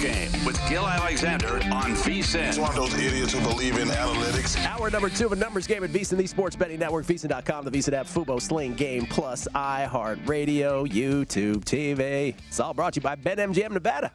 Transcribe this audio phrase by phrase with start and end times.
[0.00, 2.46] Game with Gil Alexander on VSIN.
[2.46, 4.56] He's one of those idiots who believe in analytics.
[4.64, 7.70] Hour number two of a numbers game at VSIN, the Sports Betting Network, VSIN.com, the
[7.70, 12.34] VSIN app, Fubo, Sling, Game Plus, iHeartRadio, YouTube, TV.
[12.48, 14.10] It's all brought to you by BetMGM Nevada.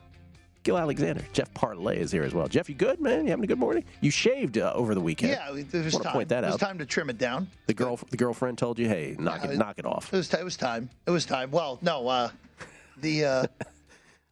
[0.64, 2.48] Gil Alexander, Jeff Parlay is here as well.
[2.48, 3.24] Jeff, you good, man?
[3.26, 3.86] You having a good morning?
[4.02, 5.32] You shaved uh, over the weekend.
[5.34, 6.14] Yeah, it was Want to time.
[6.14, 6.50] point that out.
[6.50, 7.48] it was time to trim it down.
[7.68, 10.34] The girl, the girlfriend told you, "Hey, knock Yeah, it, knock it off." It was,
[10.34, 10.90] it was time.
[11.08, 11.50] It was time.
[11.52, 12.30] Well, no, uh,
[12.98, 13.66] the uh, y-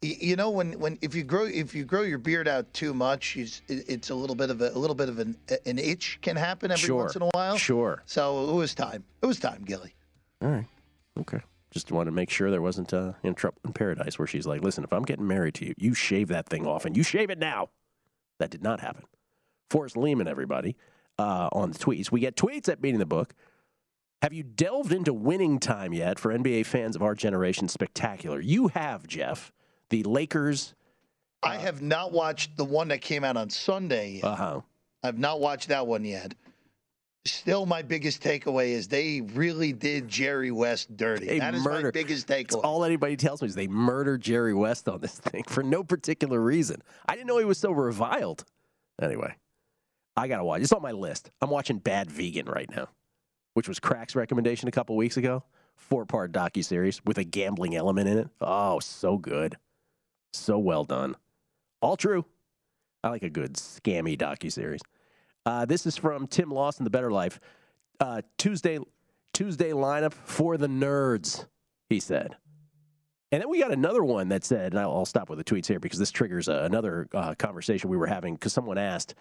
[0.01, 3.35] you know when, when if you grow if you grow your beard out too much,
[3.37, 5.35] it's, it's a little bit of a, a little bit of an
[5.65, 6.97] an itch can happen every Sure.
[7.03, 7.57] once in a while.
[7.57, 8.03] Sure.
[8.05, 9.03] So it was time.
[9.21, 9.95] It was time, Gilly.
[10.41, 10.67] All right.
[11.19, 11.39] Okay.
[11.71, 14.61] Just wanted to make sure there wasn't uh, in trouble in paradise where she's like,
[14.61, 17.29] listen, if I'm getting married to you, you shave that thing off and you shave
[17.29, 17.69] it now.
[18.39, 19.03] That did not happen.
[19.69, 20.77] Forrest Lehman, everybody,
[21.19, 22.11] uh, on the tweets.
[22.11, 23.33] We get tweets at Beating the Book.
[24.21, 27.67] Have you delved into winning time yet for NBA fans of our generation?
[27.67, 28.39] Spectacular.
[28.39, 29.51] You have, Jeff.
[29.89, 30.73] The Lakers.
[31.43, 34.15] I have not watched the one that came out on Sunday.
[34.15, 34.23] Yet.
[34.23, 34.61] Uh huh.
[35.03, 36.33] I've not watched that one yet.
[37.25, 41.27] Still, my biggest takeaway is they really did Jerry West dirty.
[41.27, 42.63] They that is my biggest takeaway.
[42.63, 46.39] all anybody tells me is they murdered Jerry West on this thing for no particular
[46.39, 46.81] reason.
[47.07, 48.45] I didn't know he was so reviled.
[49.01, 49.35] Anyway,
[50.15, 50.61] I gotta watch.
[50.61, 51.29] It's on my list.
[51.41, 52.87] I'm watching Bad Vegan right now,
[53.53, 55.43] which was Crack's recommendation a couple weeks ago.
[55.75, 58.29] Four part docu series with a gambling element in it.
[58.41, 59.57] Oh, so good,
[60.37, 61.15] so well done.
[61.81, 62.25] All true.
[63.03, 64.81] I like a good scammy docu series.
[65.45, 67.39] Uh, this is from Tim Lawson, The Better Life.
[67.99, 68.79] Uh, Tuesday,
[69.33, 71.45] Tuesday lineup for the nerds,
[71.89, 72.35] he said.
[73.31, 75.67] And then we got another one that said, and I'll, I'll stop with the tweets
[75.67, 79.15] here because this triggers uh, another uh, conversation we were having because someone asked,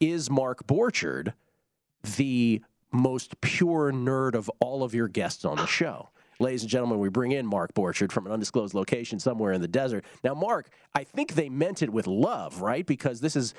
[0.00, 1.34] is Mark Borchard
[2.16, 2.62] the
[2.92, 6.10] most pure nerd of all of your guests on the show?
[6.40, 9.68] Ladies and gentlemen, we bring in Mark Borchard from an undisclosed location somewhere in the
[9.68, 10.04] desert.
[10.24, 12.86] Now, Mark, I think they meant it with love, right?
[12.86, 13.54] Because this is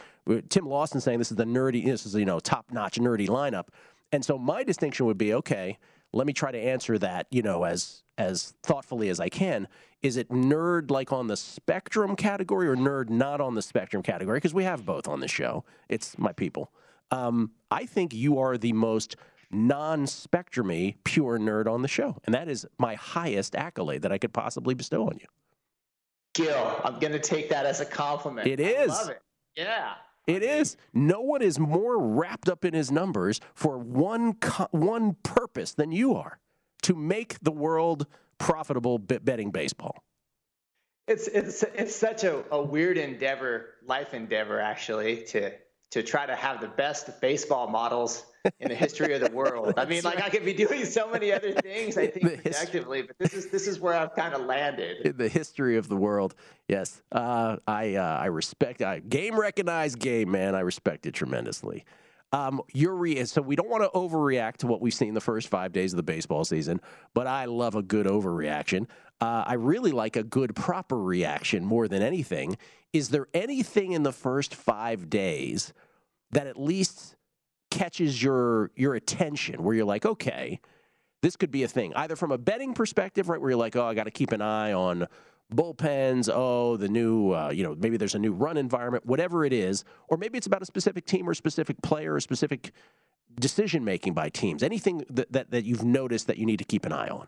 [0.50, 3.68] Tim Lawson saying this is the nerdy, this is you know top notch nerdy lineup,
[4.12, 5.78] and so my distinction would be okay.
[6.16, 9.68] Let me try to answer that, you know, as as thoughtfully as I can.
[10.02, 14.38] Is it nerd like on the spectrum category or nerd not on the spectrum category?
[14.38, 15.64] Because we have both on the show.
[15.90, 16.72] It's my people.
[17.12, 19.16] Um, I think you are the most
[19.54, 24.34] non-spectrumy pure nerd on the show, and that is my highest accolade that I could
[24.34, 25.28] possibly bestow on you.
[26.34, 28.48] Gil, I'm gonna take that as a compliment.
[28.48, 28.92] It is.
[28.92, 29.22] I love it.
[29.56, 29.94] Yeah.
[30.26, 30.78] It is.
[30.94, 35.92] No one is more wrapped up in his numbers for one co- one purpose than
[35.92, 36.40] you are
[36.84, 38.08] to make the world
[38.38, 40.04] profitable betting baseball.
[41.08, 45.52] It's it's it's such a, a weird endeavor, life endeavor actually, to
[45.92, 48.26] to try to have the best baseball models
[48.60, 49.74] in the history of the world.
[49.78, 51.98] I mean, like I could be doing so many other things.
[51.98, 55.30] I think objectively, but this is this is where I've kind of landed in the
[55.30, 56.36] history of the world.
[56.68, 58.82] Yes, uh, I uh, I respect.
[58.82, 60.56] I game recognized game man.
[60.56, 61.86] I respect it tremendously.
[62.34, 65.50] Um, your re- so we don't want to overreact to what we've seen the first
[65.50, 66.82] five days of the baseball season,
[67.14, 68.88] but I love a good overreaction.
[69.22, 72.58] Uh, I really like a good proper reaction more than anything.
[72.92, 75.74] Is there anything in the first five days
[76.32, 77.16] that at least
[77.74, 80.60] catches your your attention where you're like, okay,
[81.24, 83.86] this could be a thing, either from a betting perspective, right, where you're like, oh,
[83.86, 85.08] I got to keep an eye on
[85.54, 89.54] bullpens, oh, the new, uh, you know, maybe there's a new run environment, whatever it
[89.54, 92.72] is, or maybe it's about a specific team or specific player or specific
[93.40, 94.62] decision making by teams.
[94.62, 97.28] Anything that, that, that you've noticed that you need to keep an eye on?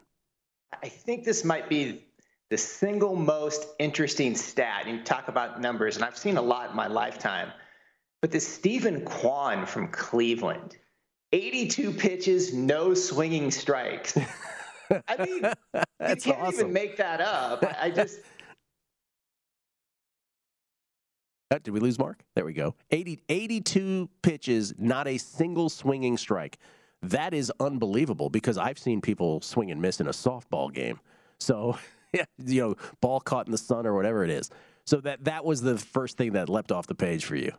[0.84, 2.06] I think this might be
[2.50, 4.88] the single most interesting stat.
[4.88, 7.52] You talk about numbers, and I've seen a lot in my lifetime.
[8.22, 10.78] But the Steven Kwan from Cleveland,
[11.32, 14.18] 82 pitches, no swinging strikes.
[15.08, 15.36] I mean,
[15.74, 16.54] you can't awesome.
[16.54, 17.64] even make that up.
[17.80, 18.20] I, just.
[21.52, 22.24] Oh, did we lose Mark?
[22.34, 22.74] There we go.
[22.90, 26.58] 80, 82 pitches, not a single swinging strike.
[27.04, 31.00] That is unbelievable because I've seen people swing and miss in a softball game.
[31.40, 31.78] So,
[32.14, 34.50] yeah, you know, ball caught in the sun or whatever it is.
[34.88, 37.52] So that that was the first thing that leapt off the page for you.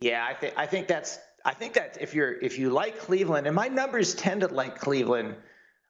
[0.00, 3.46] Yeah, I think I think that's I think that if you're if you like Cleveland,
[3.46, 5.36] and my numbers tend to like Cleveland,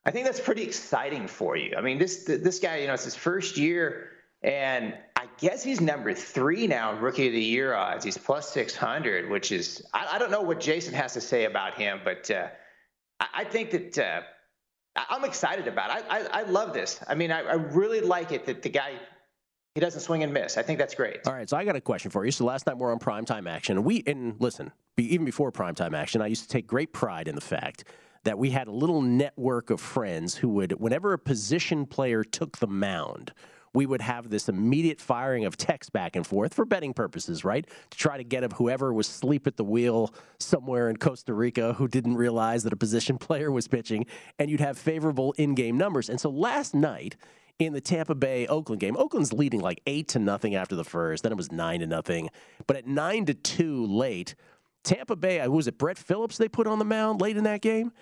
[0.05, 1.75] I think that's pretty exciting for you.
[1.77, 4.11] I mean, this this guy, you know, it's his first year,
[4.43, 8.05] and I guess he's number three now in Rookie of the Year odds.
[8.05, 11.45] He's plus six hundred, which is I, I, don't know what Jason has to say
[11.45, 12.49] about him, but uh,
[13.19, 13.99] I, I, think that.
[13.99, 14.21] Uh,
[15.11, 16.07] I'm excited about it.
[16.09, 17.01] I, I, I love this.
[17.07, 18.95] I mean, I, I really like it that the guy
[19.77, 20.57] he doesn't swing and miss.
[20.57, 21.19] I think that's great.
[21.27, 22.31] All right, so I got a question for you.
[22.31, 23.85] So last night we're on primetime action.
[23.85, 27.43] We and listen, even before primetime action, I used to take great pride in the
[27.43, 27.85] fact
[28.25, 32.57] that we had a little network of friends who would, whenever a position player took
[32.57, 33.35] the mound,
[33.75, 37.67] we would have this immediate firing of text back and forth for betting purposes, right?
[37.91, 41.75] To try to get up whoever was sleep at the wheel somewhere in Costa Rica
[41.75, 44.07] who didn't realize that a position player was pitching,
[44.39, 46.09] and you'd have favorable in game numbers.
[46.09, 47.17] And so last night,
[47.59, 48.97] in the Tampa Bay Oakland game.
[48.97, 51.23] Oakland's leading like eight to nothing after the first.
[51.23, 52.31] Then it was nine to nothing.
[52.67, 54.35] But at nine to two late,
[54.85, 57.61] Tampa Bay, uh, was it Brett Phillips they put on the mound late in that
[57.61, 57.93] game?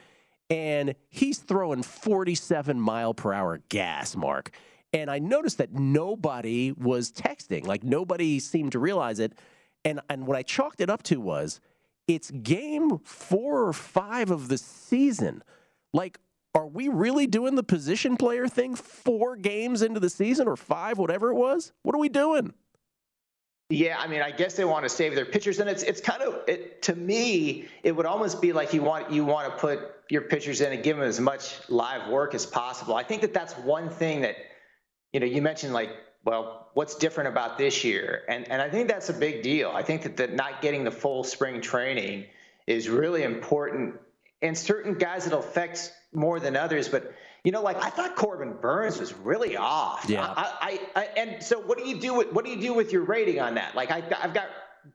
[0.51, 4.51] And he's throwing 47 mile per hour gas, Mark.
[4.93, 7.67] And I noticed that nobody was texting.
[7.67, 9.33] Like nobody seemed to realize it.
[9.85, 11.61] And and what I chalked it up to was
[12.07, 15.43] it's game four or five of the season.
[15.93, 16.19] Like
[16.55, 20.99] are we really doing the position player thing four games into the season or five,
[20.99, 21.73] whatever it was?
[21.83, 22.55] What are we doing?
[23.71, 26.23] Yeah, I mean, I guess they want to save their pitchers, and it's it's kind
[26.23, 29.81] of it, to me, it would almost be like you want you want to put
[30.11, 32.95] your pitchers in and give them as much live work as possible.
[32.95, 34.37] I think that that's one thing that
[35.13, 35.91] you know you mentioned like
[36.25, 39.71] well, what's different about this year, and and I think that's a big deal.
[39.71, 42.27] I think that the, not getting the full spring training
[42.67, 43.95] is really important,
[44.43, 47.13] and certain guys it'll affect more than others, but
[47.45, 50.07] you know, like I thought Corbin Burnes was really off.
[50.09, 50.27] Yeah.
[50.27, 52.93] I, I, I, and so what do you do with what do you do with
[52.93, 53.75] your rating on that?
[53.75, 54.49] Like I, I've got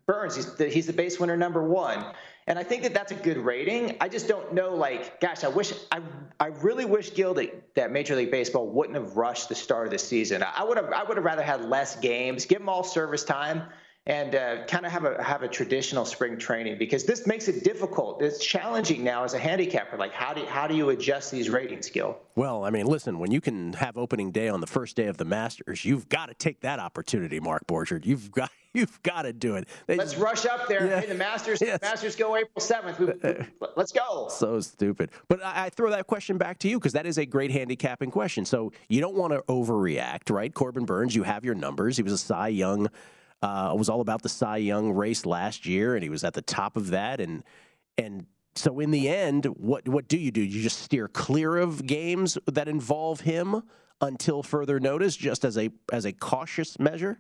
[0.05, 0.35] Burnes.
[0.35, 2.03] He's the, he's the base winner number one,
[2.47, 3.97] and I think that that's a good rating.
[4.01, 4.75] I just don't know.
[4.75, 5.99] Like, gosh, I wish I
[6.39, 9.91] I really wish Gil that, that Major League Baseball wouldn't have rushed the start of
[9.91, 10.43] the season.
[10.43, 13.63] I would have I would have rather had less games, give them all service time
[14.09, 17.63] and uh, kind of have a have a traditional spring training because this makes it
[17.63, 18.23] difficult.
[18.23, 19.97] It's challenging now as a handicapper.
[19.97, 22.17] Like how do you, how do you adjust these ratings, Gil?
[22.35, 25.17] Well, I mean, listen, when you can have opening day on the first day of
[25.17, 28.03] the Masters, you've got to take that opportunity, Mark Borchardt.
[28.03, 29.67] You've got you've got to do it.
[29.85, 30.87] They let's rush up there.
[30.87, 31.79] Yeah, hey, the Masters yes.
[31.79, 32.99] Masters go April seventh.
[33.77, 34.27] let's go.
[34.31, 35.11] So stupid.
[35.27, 38.09] But I, I throw that question back to you because that is a great handicapping
[38.09, 38.43] question.
[38.43, 40.51] So you don't want to overreact, right?
[40.51, 41.95] Corbin Burnes, you have your numbers.
[41.95, 42.89] He was a Cy Young
[43.41, 46.33] uh, it was all about the Cy Young race last year, and he was at
[46.33, 47.21] the top of that.
[47.21, 47.43] And
[47.97, 50.41] and so in the end, what what do you do?
[50.41, 53.63] You just steer clear of games that involve him
[54.01, 57.19] until further notice, just as a as a cautious measure.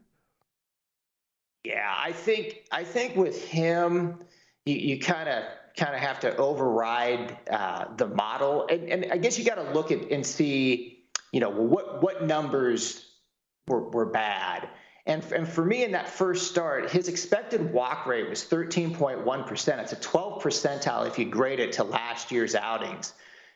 [1.63, 4.19] Yeah, I think I think with him,
[4.65, 5.43] you kind of
[5.77, 9.71] kind of have to override uh, the model, and, and I guess you got to
[9.71, 13.05] look at and see, you know, what what numbers
[13.67, 14.69] were, were bad.
[15.09, 19.79] And, and for me, in that first start, his expected walk rate was 13.1%.
[19.79, 23.13] It's a 12 percentile if you grade it to last year's outings.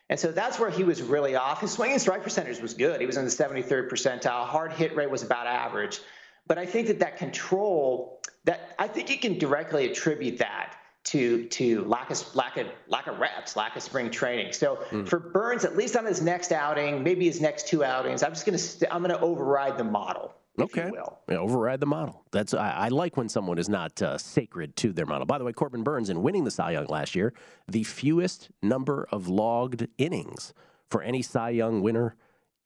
[0.10, 1.62] And so that's where he was really off.
[1.62, 3.00] His swing and strike percentage was good.
[3.00, 4.48] He was in the 73rd percentile.
[4.48, 6.00] Hard hit rate was about average.
[6.48, 10.74] But I think that that control that I think you can directly attribute that
[11.06, 14.54] to to lack of lack of lack of reps, lack of spring training.
[14.54, 15.08] So mm.
[15.08, 18.46] for Burnes, at least on his next outing, maybe his next two outings, I'm just
[18.46, 20.34] gonna st- I'm gonna override the model.
[20.60, 20.92] Okay.
[21.30, 22.24] Yeah, override the model.
[22.32, 25.26] That's I, I, like when someone is not uh, sacred to their model.
[25.26, 27.34] By the way, Corbin Burnes in winning the Cy Young last year,
[27.68, 30.54] the fewest number of logged innings
[30.90, 32.16] for any Cy Young winner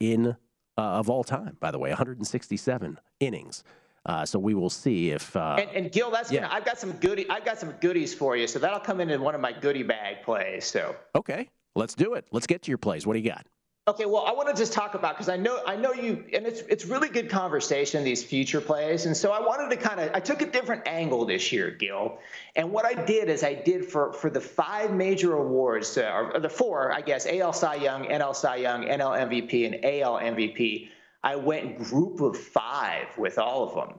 [0.00, 0.36] in
[0.76, 1.56] uh, of all time.
[1.60, 3.64] By the way, 167 innings.
[4.04, 5.34] Uh, so we will see if.
[5.34, 6.42] Uh, and, and, Gil, that's yeah.
[6.42, 7.28] gonna, I've got some goodie.
[7.28, 8.46] I've got some goodies for you.
[8.46, 10.64] So that'll come in in one of my goodie bag plays.
[10.64, 10.94] So.
[11.14, 12.26] Okay, let's do it.
[12.32, 13.06] Let's get to your plays.
[13.06, 13.46] What do you got?
[13.88, 16.46] Okay, well, I want to just talk about because I know I know you, and
[16.46, 20.10] it's it's really good conversation these future plays, and so I wanted to kind of
[20.12, 22.18] I took a different angle this year, Gil,
[22.54, 26.38] and what I did is I did for for the five major awards, uh, or
[26.38, 30.90] the four, I guess, AL Cy Young, NL Cy Young, NL MVP, and AL MVP.
[31.24, 33.98] I went group of five with all of them,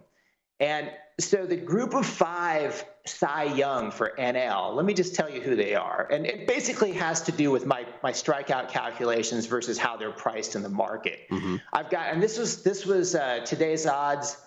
[0.59, 5.41] and so the group of five Cy Young for NL, let me just tell you
[5.41, 6.07] who they are.
[6.11, 10.55] And it basically has to do with my, my strikeout calculations versus how they're priced
[10.55, 11.27] in the market.
[11.29, 11.57] Mm-hmm.
[11.73, 14.37] I've got, and this was, this was uh, today's odds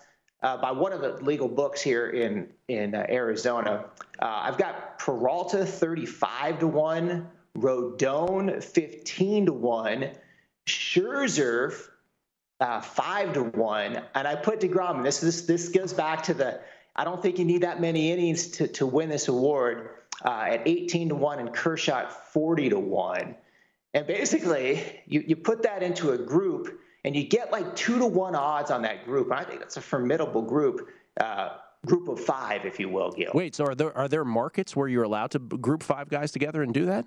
[0.41, 3.85] uh, by one of the legal books here in, in uh, Arizona.
[4.19, 7.27] Uh, I've got Peralta 35 to 1,
[7.57, 10.09] Rodon 15 to 1,
[10.65, 11.73] Scherzer
[12.63, 15.03] uh, five to one, and I put deGrom.
[15.03, 16.61] This this this goes back to the.
[16.95, 19.89] I don't think you need that many innings to to win this award
[20.23, 23.35] uh, at 18 to one, and Kershaw 40 to one.
[23.93, 28.05] And basically, you you put that into a group, and you get like two to
[28.05, 29.31] one odds on that group.
[29.31, 30.87] And I think that's a formidable group.
[31.19, 33.31] Uh, group of five, if you will, Gil.
[33.33, 36.63] Wait, so are there are there markets where you're allowed to group five guys together
[36.63, 37.05] and do that?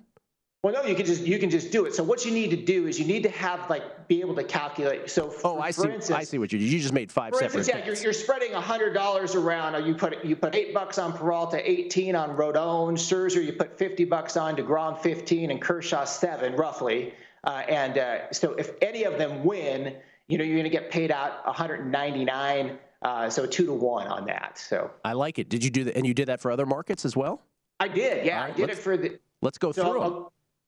[0.67, 1.95] Well, no, you can just you can just do it.
[1.95, 4.43] So what you need to do is you need to have like be able to
[4.43, 5.09] calculate.
[5.09, 5.87] So for, oh, I see.
[5.87, 6.67] Instance, I see what you did.
[6.67, 7.59] You just made five for separate.
[7.59, 9.75] Instance, yeah, you're, you're spreading hundred dollars around.
[9.75, 13.41] Or you put you put eight bucks on Peralta, eighteen on Rodon, Scherzer.
[13.41, 17.13] You put fifty bucks on deGrom, fifteen, and Kershaw seven, roughly.
[17.45, 19.95] Uh, and uh, so if any of them win,
[20.27, 22.77] you know you're going to get paid out 199.
[23.03, 24.57] Uh, so two to one on that.
[24.57, 25.47] So I like it.
[25.47, 25.95] Did you do that?
[25.95, 27.41] And you did that for other markets as well?
[27.79, 28.25] I did.
[28.25, 29.17] Yeah, right, I did it for the.
[29.41, 30.25] Let's go so, through them.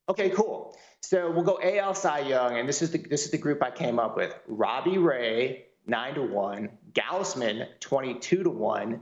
[0.09, 0.75] Okay, cool.
[1.01, 3.71] So we'll go AL Cy Young, and this is the this is the group I
[3.71, 9.01] came up with: Robbie Ray nine to one, Gausman twenty two to one,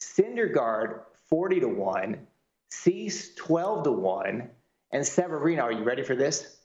[0.00, 2.26] Syndergaard forty to one,
[2.70, 4.50] Cease twelve to one,
[4.92, 5.62] and Severino.
[5.62, 6.58] Are you ready for this?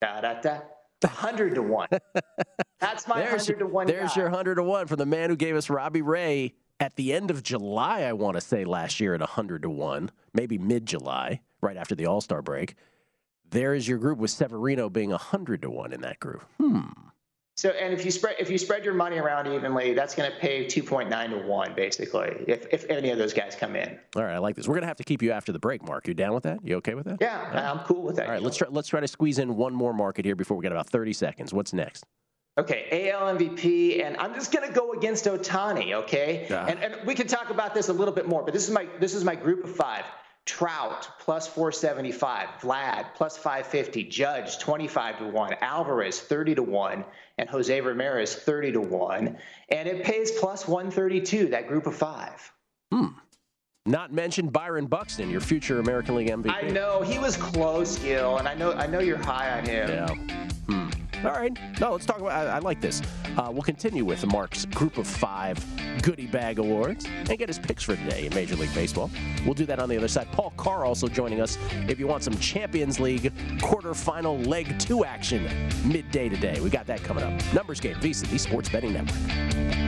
[0.00, 0.60] Da da da.
[1.00, 1.88] 100 to 1.
[2.80, 3.86] That's my there's 100 to 1.
[3.86, 4.20] There's guy.
[4.20, 7.30] your 100 to 1 from the man who gave us Robbie Ray at the end
[7.30, 11.40] of July, I want to say last year at 100 to 1, maybe mid July,
[11.60, 12.74] right after the All Star break.
[13.50, 16.44] There is your group with Severino being 100 to 1 in that group.
[16.58, 16.80] Hmm.
[17.56, 20.36] So, and if you spread if you spread your money around evenly, that's going to
[20.38, 23.98] pay 2.9 to 1 basically if if any of those guys come in.
[24.14, 24.68] All right, I like this.
[24.68, 26.06] We're going to have to keep you after the break, Mark.
[26.06, 26.60] You down with that?
[26.64, 27.16] You okay with that?
[27.20, 27.56] Yeah, right.
[27.56, 28.26] I'm cool with that.
[28.26, 30.62] All right, let's try let's try to squeeze in one more market here before we
[30.62, 31.52] get about 30 seconds.
[31.52, 32.04] What's next?
[32.58, 36.66] Okay, AL MVP, and I'm just going to go against Ohtani, Okay, yeah.
[36.66, 38.86] and and we can talk about this a little bit more, but this is my
[39.00, 40.04] this is my group of five.
[40.48, 47.04] Trout plus 475, Vlad plus 550, Judge 25 to 1, Alvarez 30 to 1,
[47.36, 49.36] and Jose Ramirez 30 to 1.
[49.68, 52.50] And it pays plus 132, that group of five.
[52.90, 53.08] Hmm.
[53.84, 56.50] Not mentioned Byron Buxton, your future American League MVP.
[56.50, 59.90] I know he was close, Gil, and I know I know you're high on him.
[59.90, 60.47] Yeah.
[61.24, 61.56] All right.
[61.80, 62.30] No, let's talk about.
[62.30, 63.02] I, I like this.
[63.36, 65.64] Uh, we'll continue with Mark's Group of Five
[66.02, 69.10] Goodie Bag Awards and get his picks for today in Major League Baseball.
[69.44, 70.30] We'll do that on the other side.
[70.32, 71.58] Paul Carr also joining us.
[71.88, 75.48] If you want some Champions League quarterfinal leg two action
[75.84, 77.32] midday today, we got that coming up.
[77.52, 79.87] Numbers game, VSiN, the Sports Betting Network.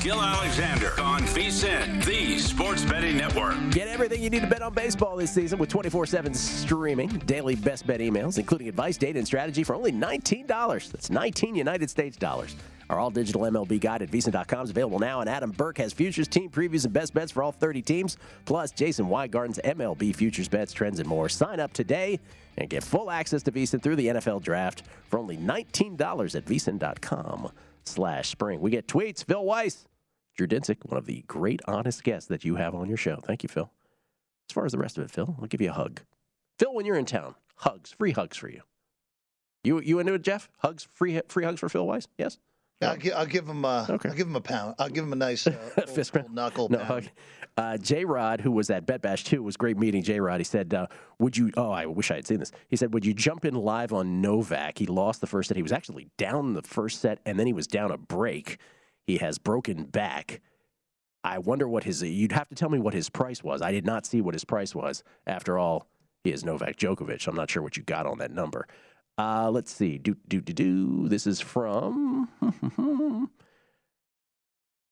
[0.00, 3.54] Gil Alexander on VSIN, the sports betting network.
[3.70, 7.54] Get everything you need to bet on baseball this season with 24 7 streaming, daily
[7.54, 10.90] best bet emails, including advice, data, and strategy for only $19.
[10.90, 12.56] That's 19 United States dollars.
[12.88, 16.28] Our all digital MLB guide at VSIN.com is available now, and Adam Burke has futures,
[16.28, 18.16] team previews, and best bets for all 30 teams,
[18.46, 21.28] plus Jason Weingarten's MLB futures bets, trends, and more.
[21.28, 22.18] Sign up today
[22.56, 27.52] and get full access to VSIN through the NFL draft for only $19 at VSIN.com
[27.84, 28.60] slash spring.
[28.60, 29.24] We get tweets.
[29.24, 29.86] Phil Weiss,
[30.36, 33.16] Drew Dinsick, one of the great honest guests that you have on your show.
[33.16, 33.70] Thank you, Phil.
[34.48, 36.00] As far as the rest of it, Phil, I'll give you a hug.
[36.58, 38.62] Phil, when you're in town, hugs, free hugs for you.
[39.62, 40.48] You you into it, Jeff?
[40.58, 42.08] Hugs, free free hugs for Phil Weiss?
[42.18, 42.38] Yes.
[42.82, 43.64] I'll, give, I'll give him.
[43.64, 44.08] Uh, okay.
[44.08, 44.74] I'll give him a pound.
[44.78, 45.52] I'll give him a nice uh,
[45.88, 47.10] fist old, knuckle no, pound.
[47.56, 50.40] Uh, J Rod, who was at Bet Bash too, was great meeting J Rod.
[50.40, 50.86] He said, uh,
[51.18, 52.52] "Would you?" Oh, I wish I had seen this.
[52.68, 55.56] He said, "Would you jump in live on Novak?" He lost the first set.
[55.56, 58.58] He was actually down the first set, and then he was down a break.
[59.06, 60.40] He has broken back.
[61.22, 62.02] I wonder what his.
[62.02, 63.60] You'd have to tell me what his price was.
[63.60, 65.04] I did not see what his price was.
[65.26, 65.86] After all,
[66.24, 67.26] he is Novak Djokovic.
[67.26, 68.66] I'm not sure what you got on that number.
[69.20, 69.98] Uh, let's see.
[69.98, 71.08] Do do do do.
[71.08, 72.28] This is from.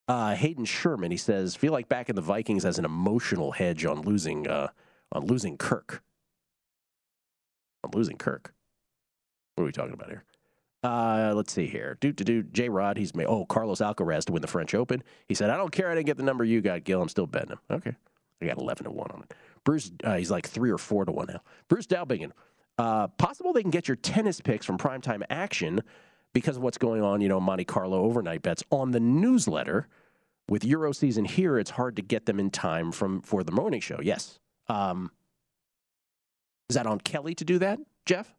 [0.07, 3.85] Uh, Hayden Sherman, he says, feel like back in the Vikings as an emotional hedge
[3.85, 4.69] on losing uh,
[5.11, 6.01] on losing Kirk.
[7.83, 8.55] On losing Kirk.
[9.53, 10.23] What are we talking about here?
[10.83, 11.95] Uh, let's see here.
[12.01, 12.41] Do to do.
[12.41, 13.27] J Rod, he's made.
[13.27, 15.03] Oh, Carlos Alcaraz to win the French Open.
[15.27, 15.91] He said, I don't care.
[15.91, 17.03] I didn't get the number you got, Gil.
[17.03, 17.59] I'm still betting him.
[17.69, 17.95] Okay.
[18.41, 19.33] I got 11 to 1 on it.
[19.63, 21.41] Bruce, uh, he's like 3 or 4 to 1 now.
[21.67, 22.31] Bruce Dalbingen,
[22.79, 25.81] uh, possible they can get your tennis picks from primetime action
[26.33, 29.87] because of what's going on, you know, Monte Carlo overnight bets on the newsletter.
[30.47, 33.81] With Euro season here, it's hard to get them in time from for the morning
[33.81, 33.99] show.
[34.01, 34.39] Yes.
[34.67, 35.11] Um,
[36.69, 38.33] is that on Kelly to do that, Jeff?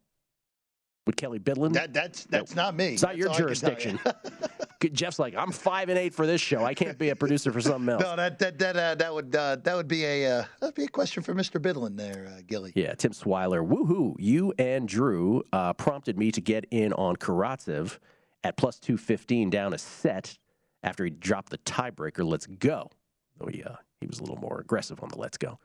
[1.07, 1.73] With Kelly Bidlin?
[1.73, 2.63] That, that's that's no.
[2.63, 2.89] not me.
[2.89, 3.99] It's not that's your jurisdiction.
[4.05, 4.89] You.
[4.89, 6.63] Jeff's like, I'm five and eight for this show.
[6.63, 8.01] I can't be a producer for something else.
[8.03, 10.83] no, that that that uh, that would uh, that would be a uh, that'd be
[10.83, 11.59] a question for Mr.
[11.59, 12.71] Bidlin there, uh, Gilly.
[12.75, 13.67] Yeah, Tim Swiler.
[13.67, 14.15] Woohoo!
[14.19, 17.97] You and Drew uh, prompted me to get in on Karatsev
[18.43, 20.37] at plus two fifteen down a set
[20.83, 22.23] after he dropped the tiebreaker.
[22.23, 22.91] Let's go.
[23.39, 23.63] Though he,
[23.99, 25.59] he was a little more aggressive on the let's go.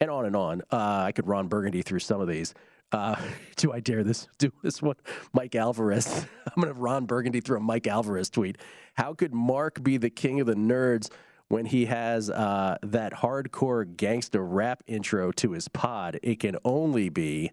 [0.00, 0.62] And on and on.
[0.70, 2.54] Uh, I could Ron Burgundy through some of these.
[2.92, 3.16] Uh,
[3.56, 4.28] do I dare this?
[4.38, 4.96] Do this one?
[5.32, 6.26] Mike Alvarez.
[6.56, 8.58] I'm to have Ron Burgundy throw a Mike Alvarez tweet.
[8.94, 11.10] How could Mark be the king of the nerds
[11.48, 16.18] when he has uh, that hardcore gangster rap intro to his pod?
[16.22, 17.52] It can only be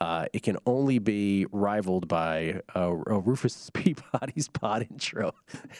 [0.00, 5.34] uh, it can only be rivaled by uh, Rufus Peabody's pod intro.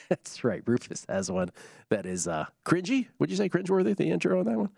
[0.09, 0.63] That's right.
[0.67, 1.51] Rufus has one
[1.91, 3.07] that is uh, cringy.
[3.19, 4.71] Would you say cringeworthy, the intro on that one?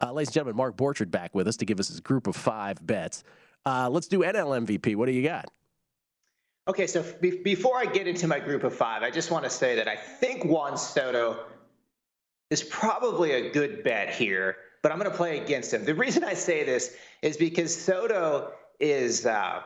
[0.00, 2.36] Uh, ladies and gentlemen, Mark Borchard back with us to give us his group of
[2.36, 3.22] five bets.
[3.68, 4.96] Uh, let's do NL MVP.
[4.96, 5.44] What do you got?
[6.68, 9.50] Okay, so be- before I get into my group of five, I just want to
[9.50, 11.44] say that I think Juan Soto
[12.50, 15.84] is probably a good bet here, but I'm going to play against him.
[15.84, 19.60] The reason I say this is because Soto is uh,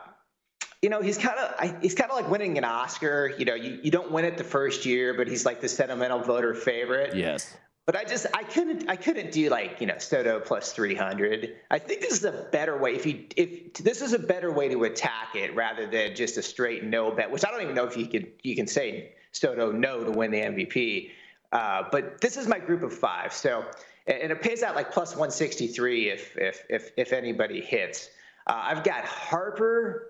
[0.81, 3.33] you know he's kind of he's kind of like winning an Oscar.
[3.37, 6.19] You know, you, you don't win it the first year, but he's like the sentimental
[6.19, 7.15] voter favorite.
[7.15, 7.55] Yes.
[7.85, 11.55] But I just I couldn't I couldn't do like you know Soto plus three hundred.
[11.69, 14.69] I think this is a better way if you if this is a better way
[14.69, 17.85] to attack it rather than just a straight no bet, which I don't even know
[17.85, 21.11] if you could you can say Soto no to win the MVP.
[21.51, 23.65] Uh, but this is my group of five, so
[24.07, 28.09] and it pays out like plus 163 if if if if anybody hits.
[28.47, 30.09] Uh, I've got Harper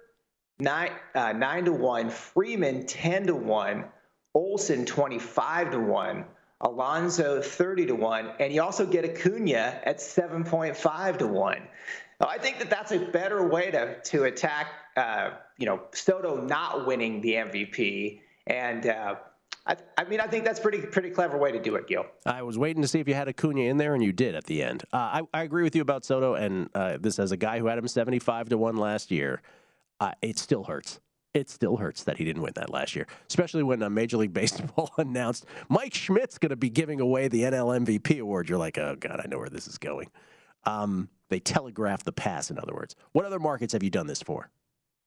[0.59, 3.85] nine uh, nine to one, Freeman ten to one,
[4.33, 6.25] Olson 25 to 1,
[6.63, 11.57] Alonso 30 to 1, and you also get Acuna at 7.5 to 1.
[12.21, 16.41] Now, I think that that's a better way to, to attack, uh, you know, Soto
[16.41, 18.21] not winning the MVP.
[18.47, 19.15] And uh,
[19.67, 22.05] I, I, mean, I think that's pretty pretty clever way to do it, Gil.
[22.25, 24.45] I was waiting to see if you had Acuna in there, and you did at
[24.45, 24.83] the end.
[24.93, 27.65] Uh, I, I, agree with you about Soto, and uh, this as a guy who
[27.65, 29.41] had him 75 to 1 last year,
[29.99, 30.99] uh, it still hurts
[31.33, 34.33] it still hurts that he didn't win that last year, especially when uh, Major League
[34.33, 38.49] Baseball announced Mike Schmidt's going to be giving away the NL MVP award.
[38.49, 40.09] You're like, oh, God, I know where this is going.
[40.65, 42.95] Um, they telegraphed the pass, in other words.
[43.11, 44.49] What other markets have you done this for?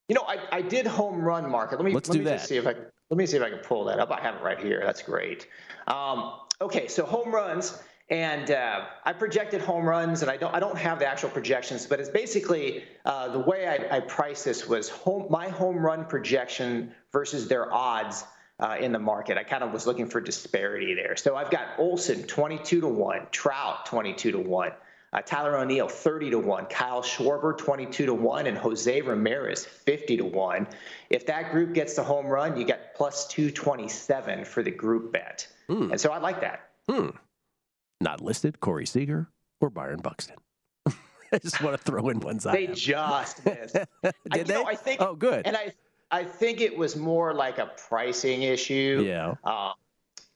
[0.08, 1.76] You know, I, I did home run market.
[1.76, 2.40] Let me Let's let do me that.
[2.40, 2.74] see if I
[3.10, 4.10] let me see if I can pull that up.
[4.10, 4.82] I have it right here.
[4.84, 5.48] That's great.
[5.86, 7.82] Um, okay, so home runs.
[8.08, 11.86] And uh, I projected home runs, and I don't I don't have the actual projections,
[11.86, 16.04] but it's basically uh, the way I, I priced this was home my home run
[16.04, 18.24] projection versus their odds
[18.60, 19.36] uh, in the market.
[19.36, 21.16] I kind of was looking for disparity there.
[21.16, 24.70] So I've got Olson 22 to one, Trout 22 to one.
[25.12, 30.18] Uh, Tyler O'Neill 30 to 1, Kyle Schwarber 22 to 1, and Jose Ramirez 50
[30.18, 30.66] to 1.
[31.10, 35.46] If that group gets the home run, you get plus 227 for the group bet.
[35.68, 35.92] Hmm.
[35.92, 36.70] And so I like that.
[36.88, 37.10] Hmm.
[38.00, 39.28] Not listed, Corey Seager
[39.60, 40.36] or Byron Buxton.
[40.86, 42.56] I just want to throw in one side.
[42.56, 43.72] They just missed.
[44.02, 44.54] Did I, they?
[44.54, 45.46] Know, I think, oh, good.
[45.46, 45.72] And I,
[46.10, 49.04] I think it was more like a pricing issue.
[49.06, 49.34] Yeah.
[49.44, 49.72] Uh,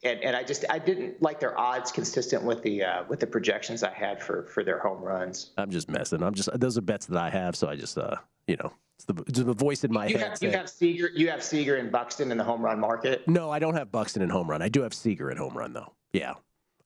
[0.03, 3.27] and, and I just I didn't like their odds consistent with the uh, with the
[3.27, 5.51] projections I had for for their home runs.
[5.59, 6.23] I'm just messing.
[6.23, 9.05] I'm just those are bets that I have, so I just uh you know it's
[9.05, 10.29] the, it's the voice in my you head.
[10.29, 13.27] Have, saying, you have Seager, you have Seager and Buxton in the home run market.
[13.29, 14.63] No, I don't have Buxton in home run.
[14.63, 15.93] I do have Seager in home run though.
[16.13, 16.35] Yeah.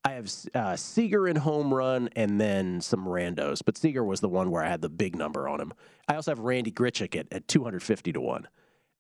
[0.07, 4.29] I have uh, Seager in home run and then some randos, but Seager was the
[4.29, 5.73] one where I had the big number on him.
[6.07, 8.49] I also have Randy Grichuk at, at 250 to 1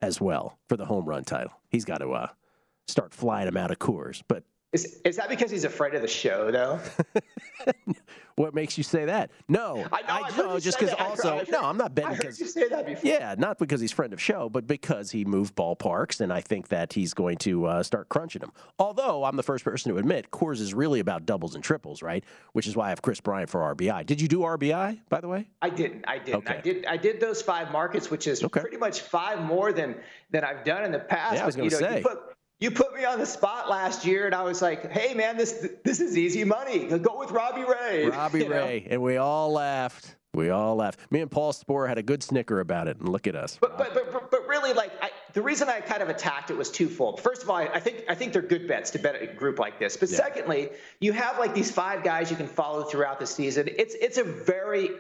[0.00, 1.52] as well for the home run title.
[1.68, 2.28] He's got to uh,
[2.88, 4.22] start flying him out of Coors.
[4.26, 6.80] But is, is that because he's afraid of the show, though?
[8.34, 9.30] what makes you say that?
[9.48, 10.46] No, I know.
[10.48, 11.38] I, I just because also.
[11.38, 13.08] heard, no, I'm not betting I heard you say that before.
[13.08, 16.68] Yeah, not because he's friend of show, but because he moved ballparks, and I think
[16.68, 18.52] that he's going to uh, start crunching them.
[18.80, 22.24] Although I'm the first person to admit Coors is really about doubles and triples, right?
[22.52, 24.04] Which is why I have Kris Bryant for RBI.
[24.06, 25.46] Did you do RBI by the way?
[25.62, 26.04] I didn't.
[26.08, 26.48] I didn't.
[26.48, 26.58] Okay.
[26.58, 26.86] I did.
[26.86, 28.60] I did those five markets, which is Okay.
[28.60, 29.94] pretty much five more than
[30.32, 31.36] than I've done in the past.
[31.36, 31.98] Yeah, I was you know, say.
[31.98, 35.14] You put, you put me on the spot last year, and I was like, "Hey,
[35.14, 36.86] man, this this is easy money.
[36.98, 38.64] Go with Robbie Ray." Robbie You know?
[38.64, 40.16] Ray, and we all laughed.
[40.34, 40.98] We all laughed.
[41.12, 43.56] Me and Paul Sporer had a good snicker about it, and look at us.
[43.60, 46.56] But, but, but, but- but really, like I, the reason I kind of attacked it
[46.56, 47.20] was twofold.
[47.20, 49.58] First of all, I, I think I think they're good bets to bet a group
[49.60, 49.96] like this.
[49.96, 50.16] But Yeah.
[50.16, 53.68] secondly, you have like these five guys you can follow throughout the season.
[53.76, 54.90] It's it's a very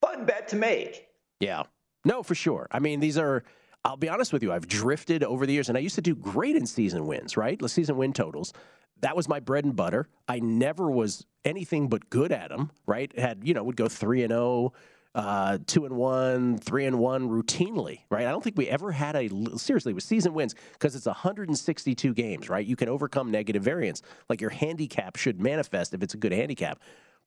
[0.00, 1.08] fun bet to make.
[1.40, 1.64] Yeah.
[2.04, 2.68] No, for sure.
[2.70, 3.42] I mean, these are,
[3.84, 6.14] I'll be honest with you, I've drifted over the years, and I used to do
[6.14, 7.58] great in season wins, right?
[7.58, 8.52] The season win totals.
[9.00, 10.08] That was my bread and butter.
[10.26, 13.16] I never was anything but good at them, right?
[13.16, 14.72] Had, you know, would go 3 and 0,
[15.14, 18.26] uh, 2 and 1, 3 and 1 routinely, right?
[18.26, 22.48] I don't think we ever had a, seriously, with season wins, because it's 162 games,
[22.48, 22.66] right?
[22.66, 24.02] You can overcome negative variance.
[24.28, 26.80] Like your handicap should manifest if it's a good handicap.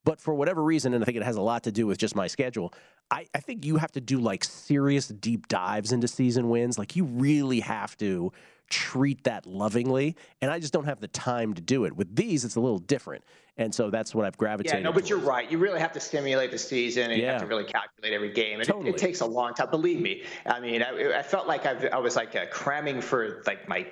[0.03, 2.15] But for whatever reason, and I think it has a lot to do with just
[2.15, 2.73] my schedule,
[3.11, 6.79] I, I think you have to do like serious deep dives into season wins.
[6.79, 8.31] Like you really have to
[8.69, 10.15] treat that lovingly.
[10.41, 11.93] And I just don't have the time to do it.
[11.95, 13.25] With these, it's a little different.
[13.57, 14.79] And so that's what I've gravitated.
[14.79, 15.51] Yeah, no, but you're right.
[15.51, 17.33] You really have to stimulate the season, and you Yeah.
[17.33, 18.53] have to really calculate every game.
[18.53, 18.91] And it- Totally.
[18.91, 19.69] it, takes a long time.
[19.69, 20.23] Believe me.
[20.45, 23.87] I mean, I, I felt like I've, I was like uh, cramming for like my.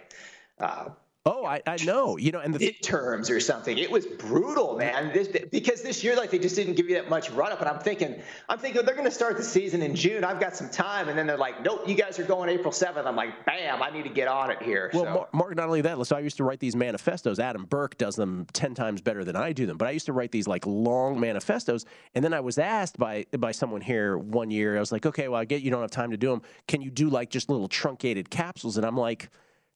[0.60, 0.90] Uh,
[1.30, 2.18] Oh, I, I know.
[2.18, 3.78] You know, and the midterms or something.
[3.78, 5.14] It was brutal, man.
[5.14, 7.60] This because this year, like they just didn't give you that much run up.
[7.60, 10.24] And I'm thinking, I'm thinking they're going to start the season in June.
[10.24, 13.06] I've got some time, and then they're like, nope, you guys are going April 7th.
[13.06, 14.90] I'm like, bam, I need to get on it here.
[14.92, 15.28] Well, so.
[15.32, 17.38] Mark, not only that, so I used to write these manifestos.
[17.38, 19.78] Adam Burke does them 10 times better than I do them.
[19.78, 21.86] But I used to write these like long manifestos.
[22.16, 25.28] And then I was asked by by someone here one year, I was like, okay,
[25.28, 26.42] well, I get you don't have time to do them.
[26.68, 28.78] Can you do like just little truncated capsules?
[28.78, 29.30] And I'm like,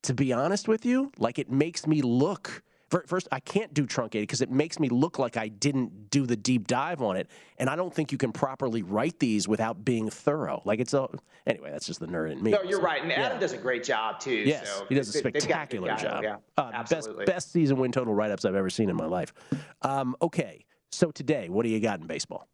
[0.03, 2.61] to be honest with you, like it makes me look.
[3.07, 6.35] First, I can't do truncated because it makes me look like I didn't do the
[6.35, 10.11] deep dive on it, and I don't think you can properly write these without being
[10.11, 10.61] thorough.
[10.63, 11.07] Like it's a
[11.47, 11.71] anyway.
[11.71, 12.51] That's just the nerd in me.
[12.51, 13.01] no, you're So, right.
[13.01, 13.23] And yeah.
[13.23, 14.31] Adam does a great job too.
[14.35, 16.23] Yes, so he does a they- they've got good spectacular guys, job.
[16.23, 17.25] Yeah, Uh, best absolutely.
[17.25, 19.33] best season win total write ups I've ever seen in my life.
[19.81, 22.47] Um, okay, so today, what do you got in baseball?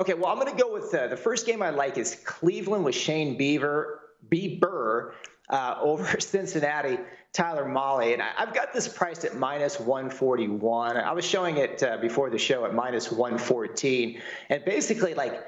[0.00, 2.84] Okay, well, I'm going to go with uh, the first game I like is Cleveland
[2.84, 5.12] with Shane Beaver, Bieber
[5.48, 6.98] uh, over Cincinnati,
[7.32, 8.12] Tyler Mahle.
[8.12, 10.96] And I, I've got this priced at minus 141.
[10.96, 14.20] I was showing it uh, before the show at minus 114.
[14.50, 15.42] And basically, like,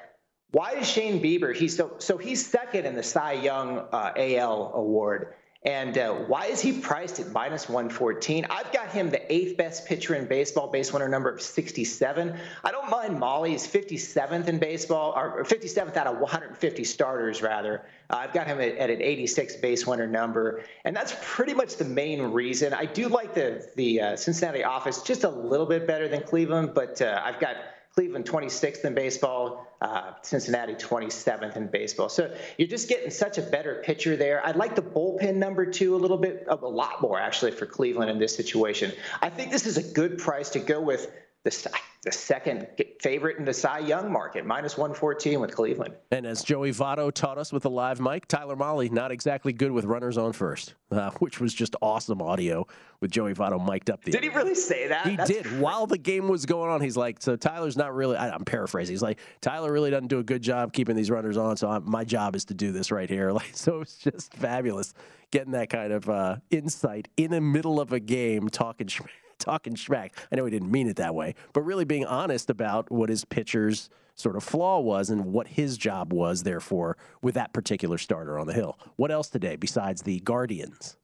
[0.50, 1.54] why is Shane Bieber?
[1.54, 5.34] He's so so he's second in the Cy Young uh, AL award.
[5.66, 8.46] And uh, why is he priced at minus 114?
[8.48, 12.38] I've got him the eighth best pitcher in baseball, base winner number of 67.
[12.62, 13.48] I don't mind Mahle.
[13.48, 17.82] He's 57th in baseball, or 57th out of 150 starters, rather.
[18.08, 21.74] Uh, I've got him at, at, an 86 base winner number, and that's pretty much
[21.78, 22.72] the main reason.
[22.72, 26.74] I do like the the uh, Cincinnati office just a little bit better than Cleveland,
[26.74, 27.56] but uh, I've got
[27.92, 32.08] Cleveland 26th in baseball, uh, Cincinnati 27th in baseball.
[32.08, 34.44] So you're just getting such a better pitcher there.
[34.46, 38.10] I'd like the bullpen number two a little bit, a lot more actually for Cleveland
[38.10, 38.92] in this situation.
[39.20, 41.10] I think this is a good price to go with
[41.46, 41.70] the,
[42.02, 42.66] the second
[43.00, 45.94] favorite in the Cy Young market, minus 114 with Cleveland.
[46.10, 49.70] And as Joey Votto taught us with a live mic, Tyler Mahle not exactly good
[49.70, 52.66] with runners on first, uh, which was just awesome audio
[53.00, 54.02] with Joey Votto mic'd up.
[54.02, 55.06] The did he really say that?
[55.06, 55.44] He That's did.
[55.44, 55.60] Crazy.
[55.60, 58.92] While the game was going on, he's like, so Tyler's not really, I, am paraphrasing.
[58.92, 61.88] He's like, Tyler really doesn't do a good job keeping these runners on, so I'm,
[61.88, 63.30] my job is to do this right here.
[63.36, 64.94] Like, so it's just fabulous
[65.30, 68.88] getting that kind of uh, insight in the middle of a game, talking
[69.38, 70.10] talking schmack.
[70.30, 73.24] I know he didn't mean it that way, but really being honest about what his
[73.24, 78.38] pitcher's sort of flaw was and what his job was, therefore, with that particular starter
[78.38, 78.78] on the hill.
[78.96, 80.96] What else today besides the Guardians?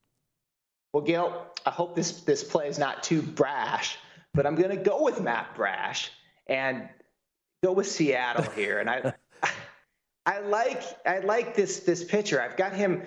[0.93, 3.97] Well, Gil, I hope this this play is not too brash,
[4.33, 6.11] but I'm going to go with Matt Brash
[6.47, 6.87] and
[7.63, 8.79] go with Seattle here.
[8.79, 9.13] And I,
[10.25, 12.41] I like I like this this pitcher.
[12.41, 13.03] I've got him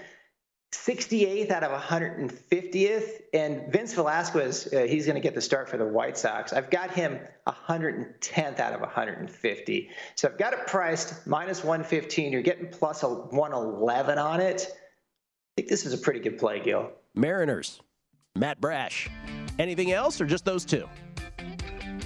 [0.72, 3.22] 68th out of 150th.
[3.32, 6.52] And Vince Velasquez, uh, he's going to get the start for the White Sox.
[6.52, 9.90] I've got him 110th out of 150.
[10.14, 12.32] So I've got it priced minus 115.
[12.32, 14.68] You're getting plus a 111 on it.
[14.70, 16.90] I think this is a pretty good play, Gil.
[17.14, 17.80] Mariners,
[18.34, 19.08] Matt Brash.
[19.58, 20.86] Anything else or just those two?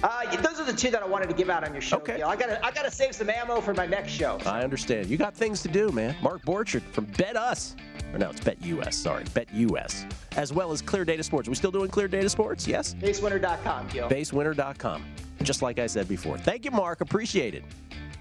[0.03, 0.23] Uh,
[0.61, 1.97] are the two that I wanted to give out on your show.
[1.97, 2.17] Okay.
[2.17, 2.27] Gil.
[2.27, 4.37] I gotta, I gotta save some ammo for my next show.
[4.45, 5.07] I understand.
[5.07, 6.15] You got things to do, man.
[6.21, 7.75] Mark Borchard from Bet Us
[8.13, 8.95] or no, it's Bet US.
[8.95, 11.47] Sorry, Bet US, as well as Clear Data Sports.
[11.47, 12.67] Are we still doing Clear Data Sports?
[12.67, 12.93] Yes.
[12.95, 14.09] Basewinner.com, Gil.
[14.09, 15.05] Basewinner.com.
[15.43, 16.37] Just like I said before.
[16.37, 17.01] Thank you, Mark.
[17.01, 17.63] Appreciate it.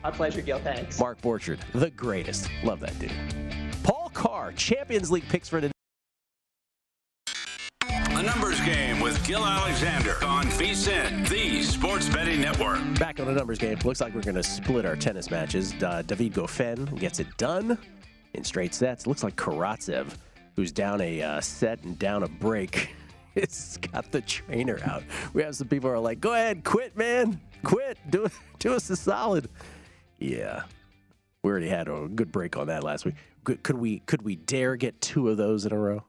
[0.02, 0.58] My pleasure, Gil.
[0.60, 0.98] Thanks.
[0.98, 2.48] Mark Borchard, the greatest.
[2.64, 3.12] Love that dude.
[3.82, 5.72] Paul Carr, Champions League picks for today.
[9.30, 12.80] Gil Alexander on VSIN, the Sports Betting Network.
[12.98, 13.78] Back on the numbers game.
[13.84, 15.72] Looks like we're going to split our tennis matches.
[15.80, 17.78] Uh, David Goffin gets it done
[18.34, 19.06] in straight sets.
[19.06, 20.16] Looks like Karatsev,
[20.56, 22.92] who's down a uh, set and down a break,
[23.36, 25.04] has got the trainer out.
[25.32, 28.26] We have some people who are like, "Go ahead, quit, man, quit, do
[28.58, 29.48] do us a solid."
[30.18, 30.64] Yeah,
[31.44, 33.14] we already had a good break on that last week.
[33.44, 36.02] Could, we could we dare get two of those in a row?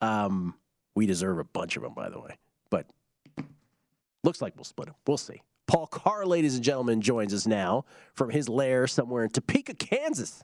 [0.00, 0.54] Um,
[0.94, 2.38] we deserve a bunch of them, by the way.
[2.70, 2.86] But
[4.22, 4.96] looks like we'll split them.
[5.06, 5.42] We'll see.
[5.66, 10.42] Paul Carr, ladies and gentlemen, joins us now from his lair somewhere in Topeka, Kansas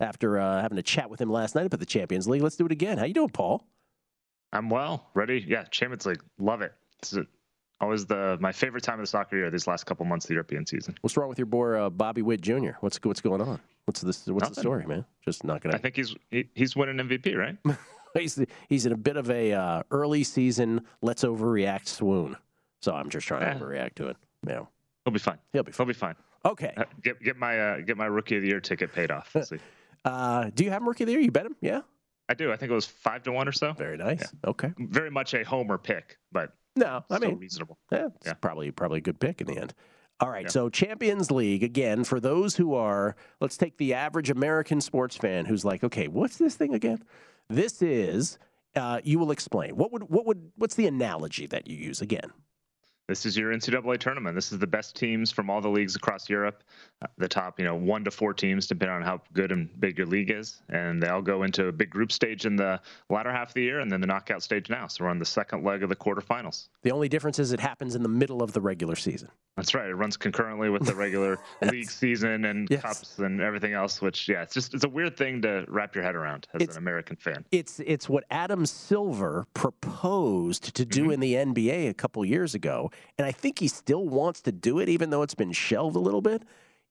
[0.00, 2.42] after uh, having a chat with him last night about the Champions League.
[2.42, 2.98] Let's do it again.
[2.98, 3.64] How you doing, Paul?
[4.52, 5.08] I'm well.
[5.14, 5.44] Ready?
[5.46, 6.22] Yeah, Champions League.
[6.38, 6.72] Love it.
[6.98, 7.16] It's
[7.80, 9.50] always the my favorite time of the soccer year.
[9.50, 10.94] These last couple months of the European season.
[11.02, 12.70] What's wrong with your boy uh, Bobby Witt Jr.?
[12.80, 13.60] What's what's going on?
[13.84, 14.26] What's this?
[14.26, 14.54] What's Nothing.
[14.54, 15.04] the story, man?
[15.24, 15.76] Just not gonna.
[15.76, 17.56] I think he's he, he's winning MVP, right?
[18.14, 22.36] he's he's in a bit of a uh, early season let's overreact swoon.
[22.82, 24.16] So I'm just trying to overreact to it.
[24.46, 24.64] Yeah,
[25.04, 25.38] he'll be fine.
[25.52, 25.86] He'll be fine.
[25.86, 26.14] He'll be fine.
[26.44, 26.72] Okay.
[26.76, 29.34] Uh, get get my uh, get my rookie of the year ticket paid off.
[30.04, 31.20] Uh, do you have him rookie of the year?
[31.20, 31.56] You bet him?
[31.60, 31.80] Yeah.
[32.28, 32.52] I do.
[32.52, 33.72] I think it was five to one or so.
[33.72, 34.20] Very nice.
[34.20, 34.50] Yeah.
[34.50, 34.72] Okay.
[34.78, 37.78] Very much a homer pick, but no, I mean reasonable.
[37.90, 38.34] Yeah, it's yeah.
[38.34, 39.74] probably probably a good pick in the end.
[40.20, 40.50] All right, yeah.
[40.50, 43.16] so Champions League again for those who are.
[43.40, 47.02] Let's take the average American sports fan who's like, okay, what's this thing again?
[47.48, 48.38] This is.
[48.74, 49.74] Uh, you will explain.
[49.76, 52.30] What would what would what's the analogy that you use again?
[53.08, 54.34] This is your NCAA tournament.
[54.34, 56.64] This is the best teams from all the leagues across Europe,
[57.02, 59.98] uh, the top, you know, one to four teams, depending on how good and big
[59.98, 60.62] your league is.
[60.70, 63.62] And they all go into a big group stage in the latter half of the
[63.62, 64.88] year and then the knockout stage now.
[64.88, 66.68] So we're on the second leg of the quarterfinals.
[66.82, 69.28] The only difference is it happens in the middle of the regular season.
[69.56, 69.88] That's right.
[69.88, 72.82] It runs concurrently with the regular league season and yes.
[72.82, 76.04] cups and everything else, which, yeah, it's just, it's a weird thing to wrap your
[76.04, 77.44] head around as it's, an American fan.
[77.52, 81.12] It's, it's what Adam Silver proposed to do mm-hmm.
[81.12, 82.90] in the NBA a couple years ago.
[83.18, 86.00] And I think he still wants to do it, even though it's been shelved a
[86.00, 86.42] little bit,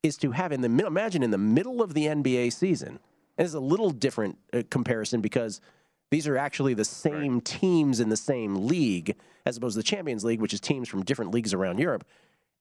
[0.03, 2.99] is to have in the imagine in the middle of the NBA season.
[3.37, 5.61] And it's a little different uh, comparison because
[6.11, 7.45] these are actually the same right.
[7.45, 9.15] teams in the same league
[9.45, 12.05] as opposed to the Champions League, which is teams from different leagues around Europe.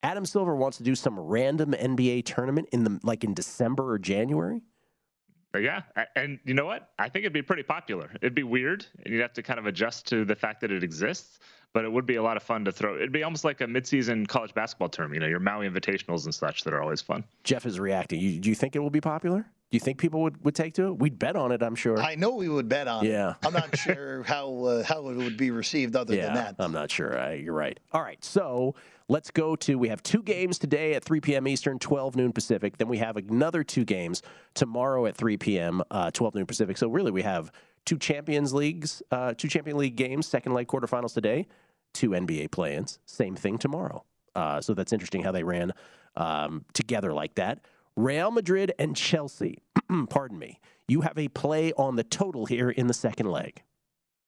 [0.03, 3.99] Adam Silver wants to do some random NBA tournament in the like in December or
[3.99, 4.61] January.
[5.57, 5.83] Yeah,
[6.17, 6.91] and you know what?
[6.99, 8.11] I think it'd be pretty popular.
[8.17, 10.83] It'd be weird, and you'd have to kind of adjust to the fact that it
[10.83, 11.39] exists
[11.75, 12.95] but it would be a lot of fun to throw.
[12.95, 16.35] It'd be almost like a midseason college basketball term, you know, your Maui Invitationals and
[16.35, 17.25] such that are always fun.
[17.43, 18.21] Jeff is reacting.
[18.21, 19.41] You, do you think it will be popular?
[19.41, 20.99] Do you think people would, would take to it?
[21.01, 21.99] We'd bet on it, I'm sure.
[22.01, 23.31] I know we would bet on Yeah.
[23.31, 23.37] it.
[23.43, 26.55] I'm not sure how uh, how it would be received other yeah, than that.
[26.61, 27.19] I'm not sure.
[27.19, 27.79] I, you're right.
[27.93, 28.77] All right, so
[29.09, 29.77] let's go to.
[29.77, 31.49] We have two games today at 3 p.m.
[31.49, 32.79] Eastern, 12 noon Pacific.
[32.79, 34.23] Then we have another two games
[34.55, 36.77] tomorrow at 3 p.m., uh, 12 noon Pacific.
[36.79, 37.51] So really, we have
[37.85, 41.47] two Champions Leagues, uh, two Champion League games, second leg quarterfinals today,
[41.95, 42.99] two NBA play-ins.
[43.07, 44.05] Same thing tomorrow.
[44.35, 45.73] Uh, so that's interesting how they ran
[46.17, 47.61] um, together like that.
[47.97, 49.63] Real Madrid and Chelsea.
[50.11, 50.61] pardon me.
[50.89, 53.63] You have a play on the total here in the second leg.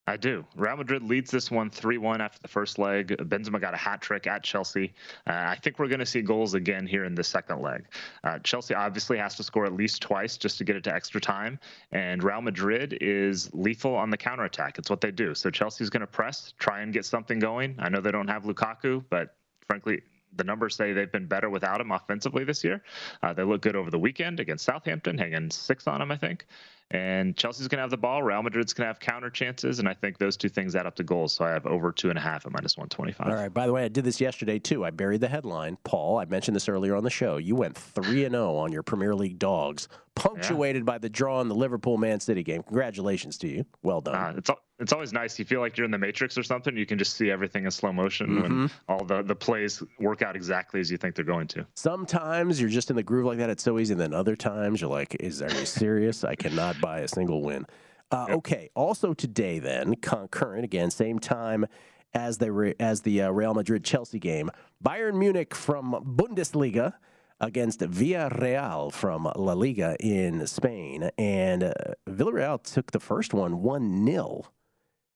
[0.08, 0.44] I do.
[0.54, 3.08] Real Madrid leads this one 3 1 after the first leg.
[3.08, 4.94] Benzema got a hat trick at Chelsea.
[5.26, 7.86] Uh, I think we're going to see goals again here in the second leg.
[8.22, 11.20] Uh, Chelsea obviously has to score at least twice just to get it to extra
[11.20, 11.58] time.
[11.90, 14.78] And Real Madrid is lethal on the counterattack.
[14.78, 15.34] It's what they do.
[15.34, 17.74] So Chelsea's going to press, try and get something going.
[17.80, 19.34] I know they don't have Lukaku, but
[19.66, 20.02] frankly,
[20.36, 22.82] the numbers say they've been better without him offensively this year.
[23.22, 26.46] Uh, they look good over the weekend against Southampton, hanging six on him, I think.
[26.92, 28.22] And Chelsea's going to have the ball.
[28.22, 29.80] Real Madrid's going to have counter chances.
[29.80, 31.32] And I think those two things add up to goals.
[31.32, 33.26] So I have over two and a half at minus 125.
[33.26, 33.52] All right.
[33.52, 34.84] By the way, I did this yesterday too.
[34.84, 35.78] I buried the headline.
[35.84, 37.38] Paul, I mentioned this earlier on the show.
[37.38, 41.48] You went 3 and 0 on your Premier League dogs, punctuated by the draw in
[41.48, 42.62] the Liverpool Man City game.
[42.62, 43.64] Congratulations to you.
[43.82, 44.14] Well done.
[44.14, 45.38] Uh, it's it's always nice.
[45.38, 46.76] You feel like you're in the Matrix or something.
[46.76, 48.70] You can just see everything in slow motion when Mhm.
[48.90, 51.66] all the, the plays work out exactly as you think they're going to.
[51.76, 53.48] Sometimes you're just in the groove like that.
[53.48, 53.92] It's so easy.
[53.94, 56.24] And then other times you're like, is are you serious?
[56.24, 57.66] I cannot buy a single win.
[58.10, 58.70] Uh, Okay.
[58.74, 61.66] Also today, then concurrent again, same time
[62.14, 64.50] as the as the uh, Real Madrid Chelsea game.
[64.84, 66.94] Bayern Munich from Bundesliga
[67.40, 71.72] against Villarreal from La Liga in Spain, and uh,
[72.08, 74.44] Villarreal took the first one one 0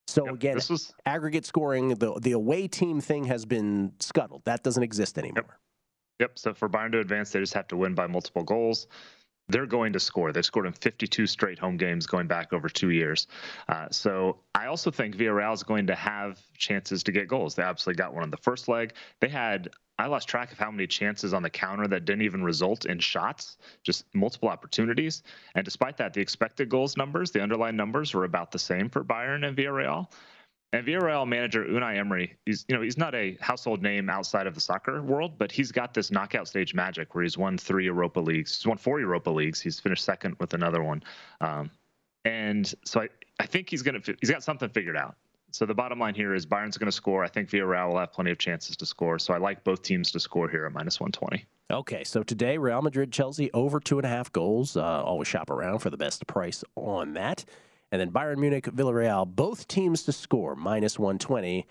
[0.08, 1.90] So again, this was- aggregate scoring.
[1.94, 4.42] The the away team thing has been scuttled.
[4.44, 5.58] That doesn't exist anymore.
[6.18, 6.38] Yep.
[6.38, 8.88] So for Bayern to advance, they just have to win by multiple goals.
[9.50, 10.32] They're going to score.
[10.32, 13.26] They've scored in 52 straight home games going back over two years.
[13.68, 17.54] Uh, so I also think Villarreal is going to have chances to get goals.
[17.54, 18.94] They absolutely got one in the first leg.
[19.20, 22.42] They had I lost track of how many chances on the counter that didn't even
[22.42, 25.22] result in shots, just multiple opportunities.
[25.54, 29.04] And despite that, the expected goals numbers, the underlying numbers, were about the same for
[29.04, 30.10] Bayern and Villarreal.
[30.72, 34.54] And Villarreal manager Unai Emery, he's you know he's not a household name outside of
[34.54, 38.20] the soccer world, but he's got this knockout stage magic where he's won three Europa
[38.20, 41.02] leagues, he's won four Europa leagues, he's finished second with another one,
[41.40, 41.70] um,
[42.24, 43.08] and so I,
[43.40, 45.16] I think he's gonna he's got something figured out.
[45.52, 47.24] So the bottom line here is Bayern's going to score.
[47.24, 49.18] I think Villarreal will have plenty of chances to score.
[49.18, 51.44] So I like both teams to score here at minus 120.
[51.72, 54.76] Okay, so today Real Madrid Chelsea over two and a half goals.
[54.76, 57.44] Uh, always shop around for the best price on that.
[57.92, 61.66] And then Bayern Munich, Villarreal, both teams to score minus 120.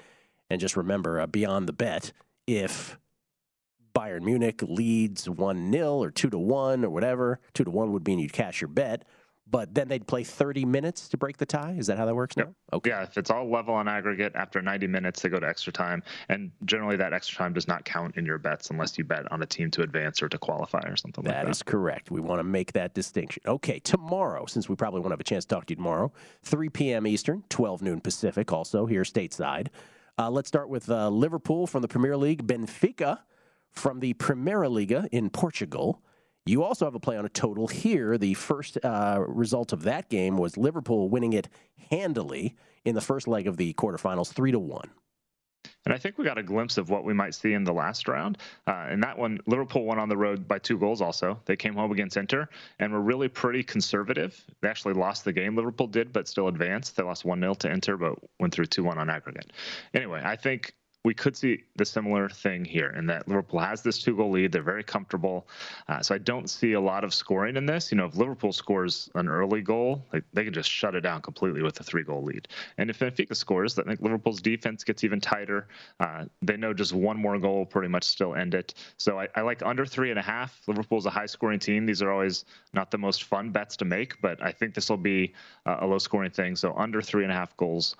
[0.49, 2.12] And just remember, uh, beyond the bet,
[2.45, 2.97] if
[3.95, 8.05] Bayern Munich leads 1 0 or 2 to 1 or whatever, 2 to 1 would
[8.05, 9.05] mean you'd cash your bet.
[9.51, 11.75] But then they'd play 30 minutes to break the tie.
[11.77, 12.53] Is that how that works now?
[12.71, 12.91] Okay.
[12.91, 16.03] Yeah, if it's all level on aggregate after 90 minutes, they go to extra time.
[16.27, 19.41] And generally, that extra time does not count in your bets unless you bet on
[19.41, 21.45] a team to advance or to qualify or something like that.
[21.45, 22.12] That is correct.
[22.12, 23.41] We want to make that distinction.
[23.47, 26.12] Okay, tomorrow, since we probably won't have a chance to talk to you tomorrow,
[26.43, 27.07] 3 p.m.
[27.07, 29.67] Eastern, 12 noon Pacific, also here stateside.
[30.19, 33.19] Uh, let's start with uh, Liverpool from the Premier League, Benfica
[33.71, 36.01] from the Primeira Liga in Portugal.
[36.45, 38.17] You also have a play on a total here.
[38.17, 41.47] The first uh, result of that game was Liverpool winning it
[41.91, 44.89] handily in the first leg of the quarterfinals, three to one.
[45.86, 48.08] And I think we got a glimpse of what we might see in the last
[48.08, 48.38] round.
[48.67, 51.39] Uh, in that one, Liverpool won on the road by two goals also.
[51.45, 52.47] They came home against Inter
[52.80, 54.43] and were really pretty conservative.
[54.62, 56.95] They actually lost the game, Liverpool did, but still advanced.
[56.95, 59.52] They lost 1 0 to Inter, but went through 2 1 on aggregate.
[59.93, 60.73] Anyway, I think
[61.05, 64.51] we could see the similar thing here in that Liverpool has this two goal lead.
[64.51, 65.47] They're very comfortable.
[65.88, 67.89] Uh, so I don't see a lot of scoring in this.
[67.91, 71.21] You know, if Liverpool scores an early goal, like, they can just shut it down
[71.21, 72.49] completely with a three goal lead.
[72.77, 75.69] And if Benfica scores, I think Liverpool's defense gets even tighter.
[76.01, 78.73] Uh, they know just one more goal will pretty much still end it.
[78.97, 80.62] So I, I like under three and a half.
[80.67, 81.85] Liverpool's a high scoring team.
[81.85, 84.97] These are always not the most fun bets to make, but I think this will
[84.97, 85.33] be
[85.65, 86.57] uh, a low scoring thing.
[86.57, 87.95] So under three and a half goals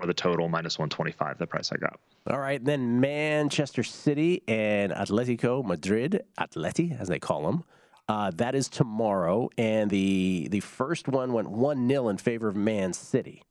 [0.00, 2.00] for the total, minus 125, the price I got.
[2.28, 7.64] All right, then Manchester City and Atletico Madrid, Atleti as they call them.
[8.08, 12.56] Uh, that is tomorrow, and the the first one went one 0 in favor of
[12.56, 13.42] Man City.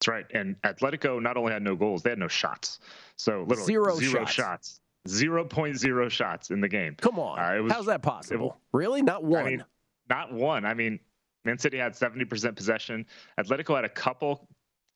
[0.00, 0.26] That's right.
[0.32, 2.80] And Atletico not only had no goals, they had no shots.
[3.16, 4.32] So literally Zero zero shots.
[4.32, 4.80] shots.
[5.08, 6.94] 0.0 shots in the game.
[7.00, 7.38] Come on.
[7.38, 8.60] Uh, it was- How's that possible?
[8.72, 9.02] really?
[9.02, 9.44] Not one.
[9.44, 9.64] I mean,
[10.08, 10.64] not one.
[10.64, 10.98] I mean,
[11.44, 13.06] Man City had 70% possession.
[13.40, 14.48] Atletico had a couple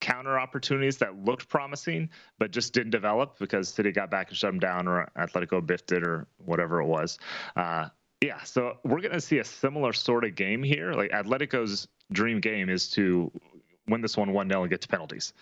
[0.03, 4.51] counter opportunities that looked promising, but just didn't develop because City got back and shut
[4.51, 7.19] them down, or Atletico biffed it, or whatever it was.
[7.57, 7.89] Uh,
[8.21, 10.93] Yeah, so we're going to see a similar sort of game here.
[10.93, 13.31] Like Atletico's dream game is to
[13.89, 15.33] win this one 1 0 and get to penalties.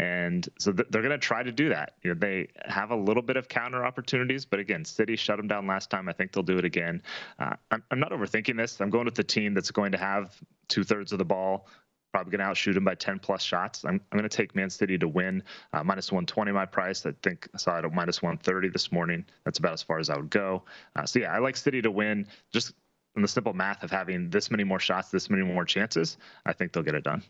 [0.00, 1.94] And so th- they're going to try to do that.
[2.02, 5.46] You know, they have a little bit of counter opportunities, but again, City shut them
[5.46, 6.08] down last time.
[6.08, 7.02] I think they'll do it again.
[7.38, 8.80] Uh, I'm, I'm not overthinking this.
[8.80, 10.34] I'm going with the team that's going to have
[10.66, 11.68] two thirds of the ball,
[12.14, 13.84] probably going to outshoot them by 10 plus shots.
[13.84, 15.42] I'm, I'm going to take Man City to win
[15.72, 17.04] uh, minus 120 my price.
[17.04, 19.24] I think I saw it at minus 130 this morning.
[19.44, 20.62] That's about as far as I would go.
[20.94, 22.28] Uh, so yeah, I like City to win.
[22.52, 22.72] Just
[23.16, 26.52] in the simple math of having this many more shots, this many more chances, I
[26.52, 27.24] think they'll get it done.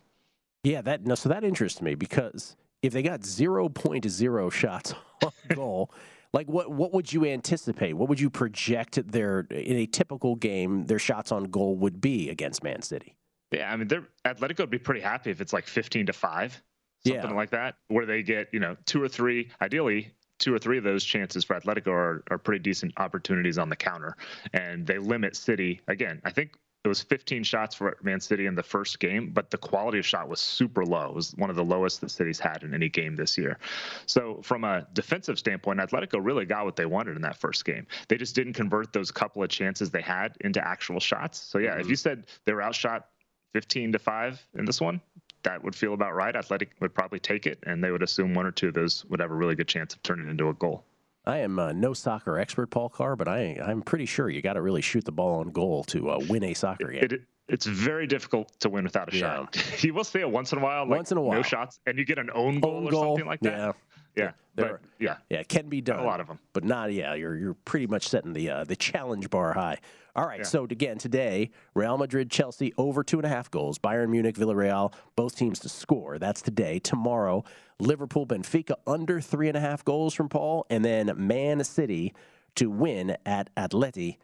[0.65, 5.91] Yeah, that no, so that interests me because if they got 0.0 shots on goal,
[6.35, 7.95] like what what would you anticipate?
[7.95, 12.29] What would you project their in a typical game their shots on goal would be
[12.29, 13.17] against Man City?
[13.53, 16.63] Yeah, I mean, they're Atletico would be pretty happy if it's like 15 to 5,
[17.07, 17.33] something Yeah.
[17.33, 20.85] like that, where they get, you know, two or three, ideally two or three of
[20.85, 24.17] those chances for Atletico are, are pretty decent opportunities on the counter.
[24.53, 25.81] And they limit City.
[25.89, 29.51] Again, I think it was 15 shots for Man City in the first game, but
[29.51, 31.07] the quality of shot was super low.
[31.07, 33.59] It was one of the lowest that City's had in any game this year.
[34.05, 37.87] So, from a defensive standpoint, Atletico really got what they wanted in that first game.
[38.09, 41.39] They just didn't convert those couple of chances they had into actual shots.
[41.41, 41.91] So, yeah, if mm-hmm.
[41.91, 43.07] you said they were outshot
[43.55, 45.01] 15 to 5 in this one,
[45.45, 46.35] that would feel about right.
[46.35, 49.21] Athletic would probably take it, and they would assume one or two of those would
[49.21, 50.85] have a really good chance of turning into a goal.
[51.25, 54.55] I am uh, no soccer expert, Paul Carr, but I I'm pretty sure you got
[54.55, 57.05] to really shoot the ball on goal to uh, win a soccer game.
[57.05, 59.21] It, it, it's very difficult to win without a Yeah.
[59.47, 59.83] shot.
[59.85, 61.37] you will see it once in a while, like Once in a while.
[61.39, 63.53] no shots, and you get an own goal Own or goal, something like that.
[63.53, 63.73] yeah.
[64.17, 65.99] Yeah, There but are- yeah, Yeah, it can be done.
[65.99, 66.39] a lot of them.
[66.53, 66.93] but not.
[66.93, 69.79] Yeah, you're you're pretty much setting the uh, the challenge bar high.
[70.17, 70.45] All right, Yeah.
[70.45, 73.79] so again today, Real Madrid, Chelsea over two and a half goals.
[73.81, 76.19] Bayern Munich, Villarreal, both teams to score.
[76.21, 76.79] That's today.
[76.79, 77.43] Tomorrow,
[77.81, 82.15] Liverpool, Benfica under three and a half goals from Paul, and then Man City
[82.55, 84.19] to win at Atleti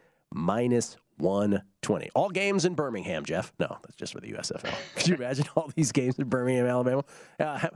[1.19, 2.09] 120.
[2.15, 3.51] All games in Birmingham, Jeff.
[3.59, 4.73] No, that's just for the USFL.
[4.95, 7.03] Could you imagine all these games in Birmingham, Alabama?
[7.39, 7.67] Uh,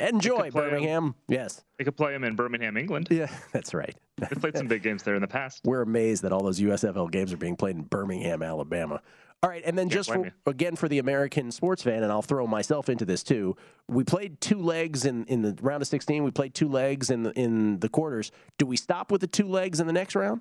[0.00, 0.50] enjoy.
[0.50, 1.14] Birmingham.
[1.28, 1.64] Yes.
[1.78, 3.08] they could play them in Birmingham, England.
[3.10, 3.94] Yeah, that's right.
[4.18, 5.60] They've played some big games there in the past.
[5.64, 9.00] We're amazed that all those USFL games are being played in Birmingham, Alabama.
[9.40, 12.44] All right, and then just for, again for the American sports fan, and I'll throw
[12.48, 13.56] myself into this too.
[13.86, 16.24] We played two legs in, in the round of 16.
[16.24, 18.32] We played two legs in the, in the quarters.
[18.58, 20.40] Do we stop with the two legs in the next round?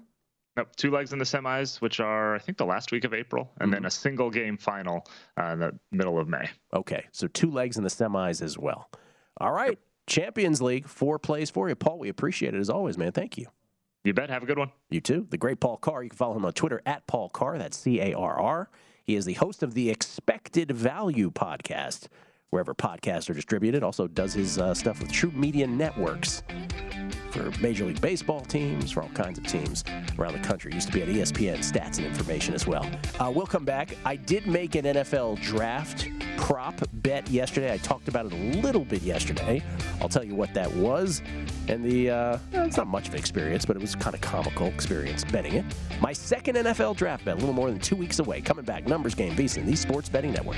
[0.55, 3.51] Nope, two legs in the semis, which are I think the last week of April,
[3.59, 3.73] and Mm-hmm.
[3.75, 5.05] then a single game final
[5.39, 6.49] uh, in the middle of May.
[6.73, 8.89] Okay, so two legs in the semis as well.
[9.39, 9.77] All right,
[10.07, 11.99] Champions League, four plays for you, Paul.
[11.99, 13.11] We appreciate it as always, man.
[13.11, 13.47] Thank you.
[14.03, 14.29] You bet.
[14.29, 14.71] Have a good one.
[14.89, 15.27] You too.
[15.29, 16.03] The great Paul Carr.
[16.03, 17.57] You can follow him on Twitter at Paul Carr.
[17.57, 18.69] That's C A R R.
[19.03, 22.07] He is the host of the Expected Value podcast,
[22.49, 23.83] wherever podcasts are distributed.
[23.83, 26.43] Also does his uh, stuff with TruMedia Networks
[27.37, 29.83] for Major League Baseball teams, for all kinds of teams
[30.17, 30.73] around the country.
[30.73, 32.89] Used to be at ESPN Stats and Information as well.
[33.19, 33.95] Uh, we'll come back.
[34.05, 37.73] I did make an NFL draft prop bet yesterday.
[37.73, 39.63] I talked about it a little bit yesterday.
[40.01, 41.21] I'll tell you what that was.
[41.67, 44.67] And the, uh, it's not much of an experience, but it was kind of comical
[44.67, 45.65] experience betting it.
[46.01, 48.41] My second NFL draft bet, a little more than two weeks away.
[48.41, 50.57] Coming back, Numbers Game, VSiN, the Sports Betting Network.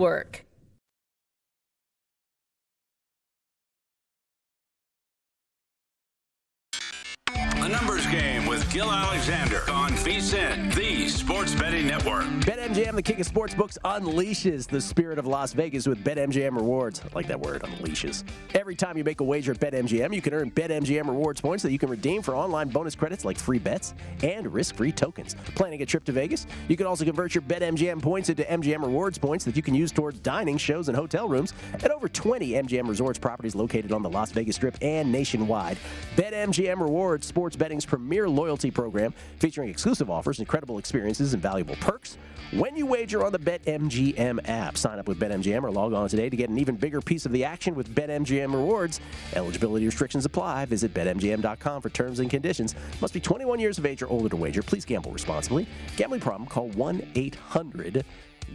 [0.00, 0.49] A
[8.70, 12.22] Gil Alexander on VSIN, the Sports Betting Network.
[12.22, 17.00] BetMGM, the king of sportsbooks, unleashes the spirit of Las Vegas with BetMGM rewards.
[17.00, 18.22] I like that word, unleashes.
[18.54, 21.72] Every time you make a wager at BetMGM, you can earn BetMGM rewards points that
[21.72, 23.92] you can redeem for online bonus credits like free bets
[24.22, 25.34] and risk-free tokens.
[25.56, 26.46] Planning a trip to Vegas?
[26.68, 29.90] You can also convert your BetMGM points into MGM rewards points that you can use
[29.90, 34.10] towards dining, shows, and hotel rooms at over 20 MGM Resorts properties located on the
[34.10, 35.76] Las Vegas Strip and nationwide.
[36.14, 42.18] BetMGM rewards sports betting's premier loyalty program featuring exclusive offers, incredible experiences, and valuable perks.
[42.52, 46.28] When you wager on the BetMGM app, sign up with BetMGM or log on today
[46.28, 49.00] to get an even bigger piece of the action with BetMGM rewards.
[49.34, 50.64] Eligibility restrictions apply.
[50.64, 52.74] Visit BetMGM.com for terms and conditions.
[53.00, 54.62] Must be 21 years of age or older to wager.
[54.62, 55.64] Please gamble responsibly.
[55.96, 56.48] Gambling problem?
[56.48, 58.04] Call 1 800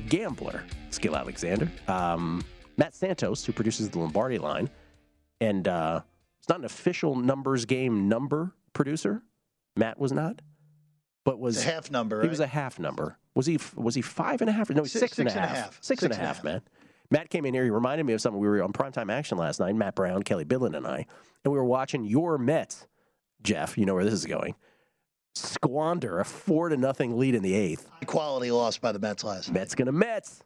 [0.09, 0.63] Gambler.
[0.89, 1.71] Skill Alexander.
[1.87, 2.43] Um,
[2.77, 4.69] Matt Santos, who produces the Lombardi line,
[5.39, 6.01] and uh,
[6.39, 9.21] it's not an official numbers game number producer.
[9.75, 10.41] Matt was not,
[11.25, 13.17] but was a half number, He was a half number.
[13.35, 13.59] Was he?
[13.75, 14.69] Was he five and a half?
[14.69, 15.57] No, he's Six- six and six and a half.
[15.57, 15.77] half.
[15.81, 16.61] Six and a half, man.
[17.11, 17.63] Matt came in here.
[17.65, 18.39] He reminded me of something.
[18.39, 19.75] We were on primetime action last night.
[19.75, 21.05] Matt Brown, Kelly Bidlin, and I,
[21.43, 22.87] and we were watching your Mets.
[23.43, 24.55] Jeff, you know where this is going.
[25.35, 27.89] Squander a four to nothing lead in the eighth.
[28.05, 29.59] Quality loss by the Mets last night.
[29.59, 30.41] Mets gonna Mets.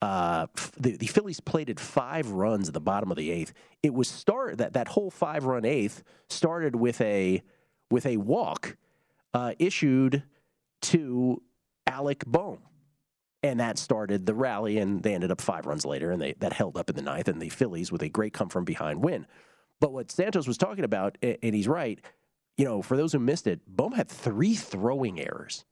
[0.00, 0.46] Uh,
[0.78, 3.52] the, the Phillies plated five runs at the bottom of the eighth.
[3.82, 7.42] It was start that that whole five run eighth started with a
[7.90, 8.76] with a walk
[9.34, 10.22] uh, issued
[10.82, 11.42] to
[11.86, 12.58] Alec Bohm,
[13.42, 14.78] and that started the rally.
[14.78, 17.28] And they ended up five runs later, and they that held up in the ninth.
[17.28, 19.26] And the Phillies with a great come from behind win.
[19.80, 22.00] But what Santos was talking about, and he's right.
[22.56, 25.64] You know, for those who missed it, Bohm had three throwing errors.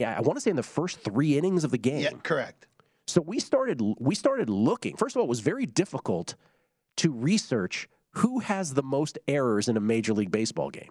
[0.00, 2.00] Yeah, I want to say in the first three innings of the game.
[2.00, 2.66] Yeah, correct.
[3.06, 4.96] So we started we started looking.
[4.96, 6.34] First of all, it was very difficult
[6.96, 10.90] to research who has the most errors in a major league baseball game.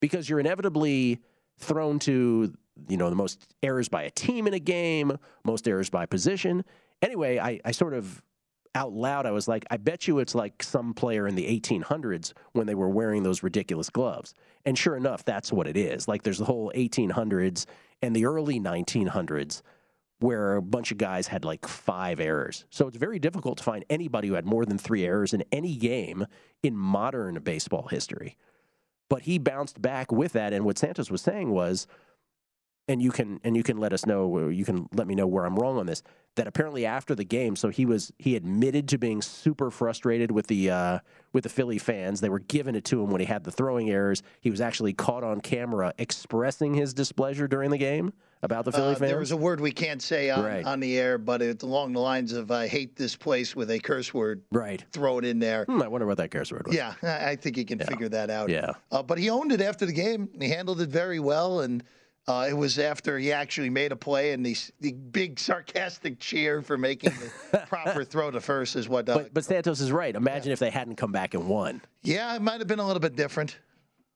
[0.00, 1.20] Because you're inevitably
[1.58, 2.52] thrown to,
[2.88, 6.64] you know, the most errors by a team in a game, most errors by position.
[7.02, 8.22] Anyway, I, I sort of
[8.76, 12.34] out loud I was like, I bet you it's like some player in the 1800s
[12.52, 14.34] when they were wearing those ridiculous gloves.
[14.66, 16.06] And sure enough, that's what it is.
[16.06, 17.64] Like there's the whole 1800s
[18.02, 19.62] and the early 1900s
[20.18, 22.64] where a bunch of guys had like five errors.
[22.70, 25.76] So it's very difficult to find anybody who had more than three errors in any
[25.76, 26.26] game
[26.62, 28.36] in modern baseball history.
[29.08, 30.52] But he bounced back with that.
[30.52, 31.86] And what Santos was saying was,
[32.88, 35.44] and you can and you can let us know, you can let me know where
[35.44, 36.02] I'm wrong on this.
[36.36, 40.46] That apparently after the game, so he was he admitted to being super frustrated with
[40.46, 40.98] the uh,
[41.32, 42.20] with the Philly fans.
[42.20, 44.22] They were giving it to him when he had the throwing errors.
[44.40, 48.92] He was actually caught on camera expressing his displeasure during the game about the Philly
[48.94, 49.10] Uh, fans.
[49.10, 50.64] there was a word we can't say on, Right.
[50.64, 53.78] on the air, but it's along the lines of "I hate this place" with a
[53.78, 54.42] curse word.
[54.52, 54.84] Right.
[54.92, 55.64] Throw it in there.
[55.64, 56.76] Hmm, I wonder what that curse word was.
[56.76, 58.48] Yeah, I think he can figure that out.
[58.48, 58.72] Yeah.
[58.92, 60.28] Uh, but he owned it after the game.
[60.40, 61.82] He handled it very well, and
[62.28, 66.60] uh, it was after he actually made a play, and the, the big sarcastic cheer
[66.60, 67.12] for making
[67.52, 69.08] the proper throw to first is what.
[69.08, 70.14] Uh, But, but Santos is right.
[70.14, 71.80] Imagine if they hadn't come back and won.
[72.02, 73.56] yeah, it might have been a little bit different.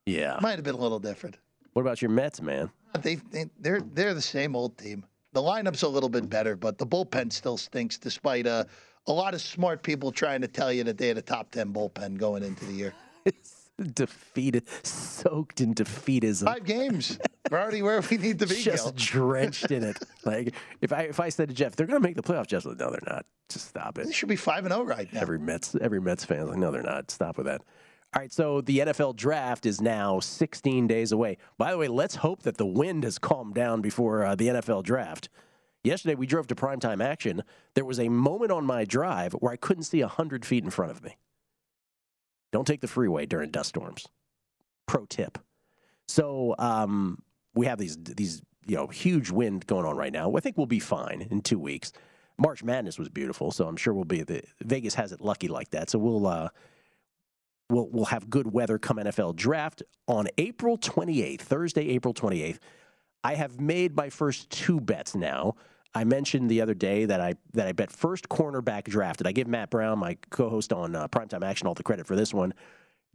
[0.07, 0.39] Yeah.
[0.43, 1.37] Might have been a little different.
[1.81, 2.71] What about your Mets, man?
[3.01, 5.03] They, they they're they're the same old team.
[5.33, 7.97] The lineup's a little bit better, but the bullpen still stinks.
[7.97, 8.65] Despite uh,
[9.07, 11.73] a lot of smart people trying to tell you that they had a top ten
[11.73, 12.93] bullpen going into the year.
[13.95, 16.45] Defeated, soaked in defeatism.
[16.45, 17.19] Five games.
[17.51, 18.57] We're already where we need to be.
[18.63, 18.93] Just Gil.
[18.95, 19.97] drenched in it.
[20.27, 22.67] Like if I if I said to Jeff, they're going to make the playoffs, Jeff's
[22.67, 23.25] like, no, they're not.
[23.49, 24.05] Just stop it.
[24.05, 25.23] They should be five and zero right now.
[25.23, 27.11] Every Mets every Mets fan like, no, they're not.
[27.11, 27.63] Stop with that.
[28.13, 31.39] All right, so the NFL draft is now 16 days away.
[31.59, 34.83] By the way, let's hope that the wind has calmed down before uh, the NFL
[34.83, 35.29] draft.
[35.85, 37.45] Yesterday, we drove to primetime action.
[37.75, 40.91] There was a moment on my drive where I couldn't see 100 feet in front
[40.91, 41.19] of me.
[42.51, 44.09] Don't take the freeway during dust storms.
[44.87, 45.39] Pro tip.
[46.09, 47.23] So um,
[47.55, 50.35] we have these these you know huge wind going on right now.
[50.35, 51.93] I think we'll be fine in two weeks.
[52.37, 55.71] March Madness was beautiful, so I'm sure we'll be the Vegas has it lucky like
[55.71, 55.91] that.
[55.91, 56.49] So we'll uh,
[57.71, 62.59] we'll we'll have good weather come NFL draft on April 28th, Thursday, April 28th.
[63.23, 65.55] I have made my first two bets now.
[65.95, 69.27] I mentioned the other day that I that I bet first cornerback drafted.
[69.27, 72.33] I give Matt Brown, my co-host on uh, Primetime Action, all the credit for this
[72.33, 72.55] one.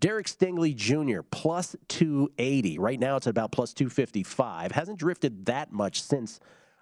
[0.01, 1.21] Derek Stingley Jr.
[1.21, 2.79] plus 280.
[2.79, 4.73] Right now it's about plus 255.
[4.73, 6.39] Hasn't drifted that much since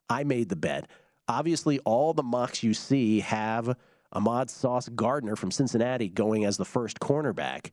[0.09, 0.89] I made the bet.
[1.27, 3.77] Obviously, all the mocks you see have
[4.13, 7.71] Ahmad Sauce Gardner from Cincinnati going as the first cornerback,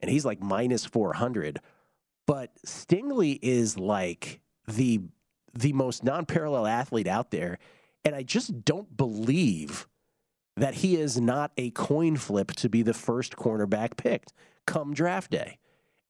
[0.00, 1.60] and he's like minus 400.
[2.26, 5.00] But Stingley is like the
[5.52, 7.58] the most non-parallel athlete out there,
[8.04, 9.88] and I just don't believe
[10.56, 14.32] that he is not a coin flip to be the first cornerback picked
[14.66, 15.58] come draft day.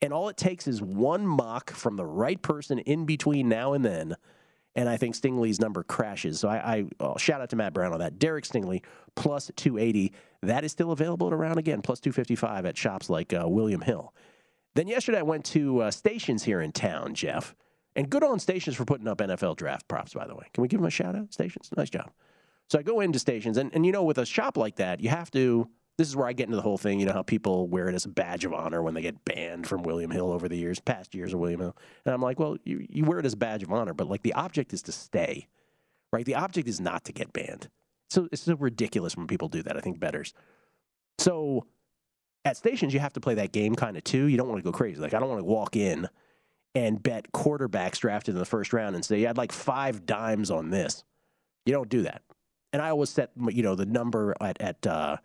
[0.03, 3.85] And all it takes is one mock from the right person in between now and
[3.85, 4.17] then.
[4.77, 6.39] And I think Stingley's number crashes.
[6.41, 8.19] So I, I oh, shout out to Matt Brown on that.
[8.19, 8.83] Derek Stingley
[9.17, 10.13] plus 280.
[10.43, 14.15] That is still available at around again, plus 255 at shops like uh, William Hill.
[14.75, 17.55] Then yesterday I went to uh, stations here in town, Jeff.
[17.97, 20.47] And good on stations for putting up NFL draft props, by the way.
[20.55, 21.33] Can we give them a shout out?
[21.33, 21.71] Stations?
[21.77, 22.13] Nice job.
[22.69, 25.09] So I go into stations, and, and you know, with a shop like that, you
[25.09, 25.69] have to
[26.01, 26.99] this is where I get into the whole thing.
[26.99, 29.67] You know how people wear it as a badge of honor when they get banned
[29.67, 31.77] from William Hill over the years, past years of William Hill.
[32.07, 34.23] And I'm like, well, you, you wear it as a badge of honor, but like
[34.23, 35.47] the object is to stay,
[36.11, 36.25] right?
[36.25, 37.69] The object is not to get banned.
[38.09, 39.77] So it's so ridiculous when people do that.
[39.77, 40.33] I think bettors.
[41.19, 41.67] So
[42.47, 44.25] at stations, you have to play that game kind of too.
[44.25, 45.03] You don't want to go crazy.
[45.03, 46.09] Like I don't want to walk in
[46.75, 50.51] and bet quarterbacks drafted in the first round and say, yeah, I'd like five dimes
[50.51, 51.05] on this.
[51.67, 52.23] You don't do that.
[52.73, 55.19] And I always set, you know, the number at, at uh,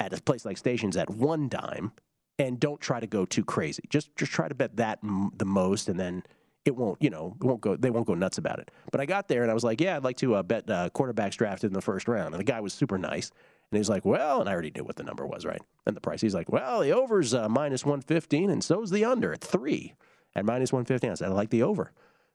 [0.00, 1.92] at a place like Stations at one dime,
[2.38, 3.82] and don't try to go too crazy.
[3.88, 6.22] Just just try to bet that m- the most, and then
[6.64, 8.70] it won't you know it won't go they won't go nuts about it.
[8.90, 10.90] But I got there and I was like, yeah, I'd like to uh, bet uh,
[10.94, 13.30] quarterbacks drafted in the first round, and the guy was super nice.
[13.72, 15.60] And he's like, well, and I already knew what the number was, right?
[15.86, 16.20] And the price.
[16.20, 19.94] He's like, well, the over's uh, minus 115, and so's the under at three
[20.36, 21.10] at minus 115.
[21.10, 21.90] I said, I like the over.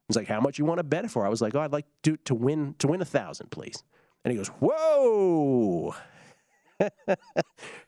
[0.07, 1.25] He's like, how much you want to bet it for?
[1.25, 3.81] I was like, oh, I'd like to, to win to win a thousand, please.
[4.25, 5.95] And he goes, whoa.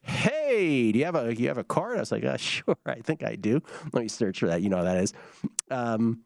[0.01, 1.97] Hey, do you have a you have a card?
[1.97, 3.61] I was like, uh, sure, I think I do.
[3.91, 4.61] Let me search for that.
[4.61, 5.13] You know how that is.
[5.69, 6.21] Um,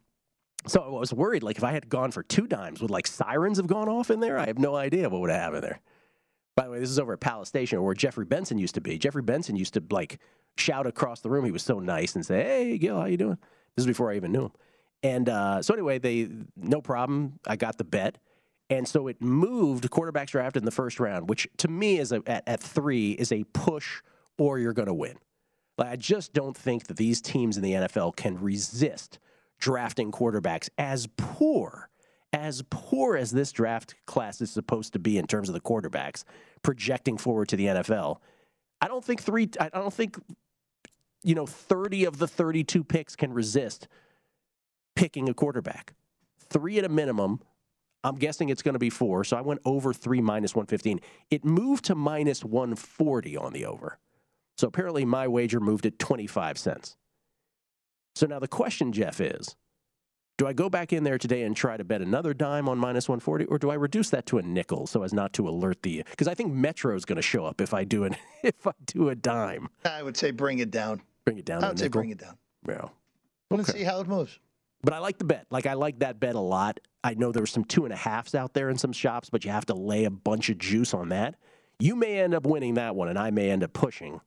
[0.66, 3.58] so I was worried, like if I had gone for two dimes, would like sirens
[3.58, 4.38] have gone off in there?
[4.38, 5.80] I have no idea what would have happened there.
[6.56, 8.98] By the way, this is over at Palace Station where Jeffrey Benson used to be.
[8.98, 10.18] Jeffrey Benson used to like
[10.56, 11.44] shout across the room.
[11.44, 13.38] He was so nice and say, "Hey, Gil, how you doing?"
[13.76, 14.52] This is before I even knew him.
[15.02, 17.38] And uh, so anyway, they no problem.
[17.46, 18.18] I got the bet.
[18.70, 22.22] And so it moved quarterbacks drafted in the first round, which to me is a,
[22.26, 24.02] at, at three is a push
[24.36, 25.16] or you're going to win.
[25.78, 29.18] Like, I just don't think that these teams in the NFL can resist
[29.58, 31.88] drafting quarterbacks as poor,
[32.32, 36.24] as poor as this draft class is supposed to be in terms of the quarterbacks
[36.62, 38.18] projecting forward to the NFL.
[38.80, 40.18] I don't think three, I don't think,
[41.22, 43.88] you know, 30 of the 32 picks can resist
[44.94, 45.94] picking a quarterback.
[46.50, 47.40] Three at a minimum
[48.04, 49.24] I'm guessing it's going to be four.
[49.24, 51.00] So I went over three minus 115.
[51.30, 53.98] It moved to minus 140 on the over.
[54.56, 56.96] So apparently my wager moved at 25 cents.
[58.14, 59.56] So now the question, Jeff, is
[60.38, 63.08] do I go back in there today and try to bet another dime on minus
[63.08, 66.04] 140, or do I reduce that to a nickel so as not to alert the?
[66.08, 68.72] Because I think Metro is going to show up if I do an if I
[68.86, 69.68] do a dime.
[69.84, 71.02] I would say bring it down.
[71.24, 71.64] Bring it down.
[71.64, 72.00] I would say nickel?
[72.00, 72.38] bring it down.
[72.68, 72.88] Yeah.
[73.50, 74.38] Let's see how it moves.
[74.82, 75.46] But I like the bet.
[75.50, 76.78] Like I like that bet a lot.
[77.08, 79.42] I know there were some two and a halves out there in some shops, but
[79.42, 81.36] you have to lay a bunch of juice on that.
[81.78, 84.20] You may end up winning that one, and I may end up pushing.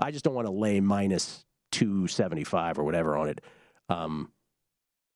[0.00, 3.40] I just don't want to lay minus two seventy five or whatever on it.
[3.88, 4.32] Um,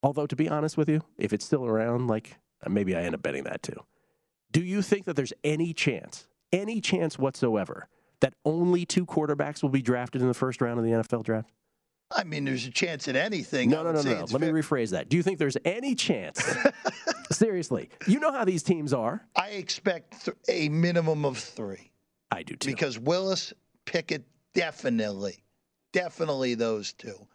[0.05, 2.39] although to be honest with you, if it's still around, like
[2.69, 3.83] maybe I end up betting that too.
[4.53, 7.89] Do you think that there's any chance, any chance whatsoever,
[8.21, 11.51] that only two quarterbacks will be drafted in the first round of the NFL draft?
[12.17, 13.71] I mean, there's a chance at anything.
[13.71, 14.27] No, no, no, no.
[14.31, 15.09] Let me rephrase that.
[15.09, 16.43] Do you think there's any chance?
[17.31, 19.27] seriously, you know how these teams are.
[19.37, 21.91] I expect th- a minimum of three.
[22.31, 22.71] I do too.
[22.71, 23.53] Because Willis,
[23.85, 25.43] Pickett, definitely,
[25.93, 27.27] definitely those two,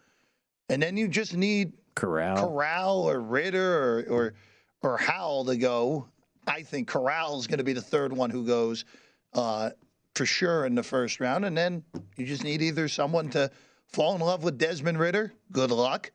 [0.69, 4.33] and then you just need Corral, Corral or Ridder or or,
[4.81, 6.07] or Howell to go.
[6.47, 8.85] I think Corral is going to be the third one who goes
[9.33, 9.71] uh,
[10.15, 11.83] for sure in the first round, and then
[12.15, 13.51] you just need either someone to
[13.87, 15.33] fall in love with Desmond Ridder.
[15.51, 16.11] Good luck.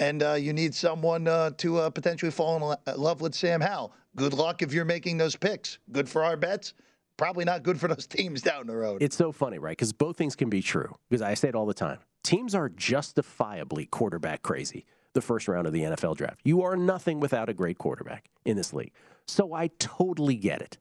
[0.00, 3.60] And uh, you need someone uh, to uh, potentially fall in lo- love with Sam
[3.60, 3.92] Howell.
[4.16, 5.78] Good luck if you're making those picks.
[5.90, 6.74] Good for our bets.
[7.16, 9.02] Probably not good for those teams down the road.
[9.02, 9.72] It's so funny, right?
[9.72, 10.94] Because both things can be true.
[11.08, 11.98] Because I say it all the time.
[12.22, 16.40] Teams are justifiably quarterback crazy the first round of the NFL draft.
[16.44, 18.92] You are nothing without a great quarterback in this league.
[19.26, 20.78] So I totally get it.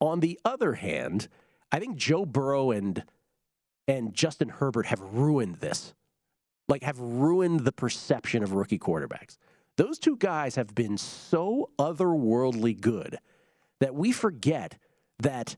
[0.00, 1.28] On the other hand,
[1.72, 3.04] I think Joe Burrow and
[3.88, 5.94] and Justin Herbert have ruined this.
[6.68, 9.38] Like have ruined the perception of rookie quarterbacks.
[9.76, 13.18] Those two guys have been so otherworldly good
[13.80, 14.78] that we forget
[15.20, 15.56] that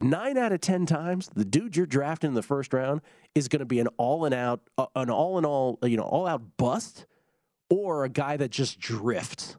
[0.00, 3.00] nine out of ten times the dude you're drafting in the first round
[3.34, 6.04] is going to be an all in out, uh, an all in all, you know,
[6.04, 7.06] all out bust,
[7.70, 9.56] or a guy that just drifts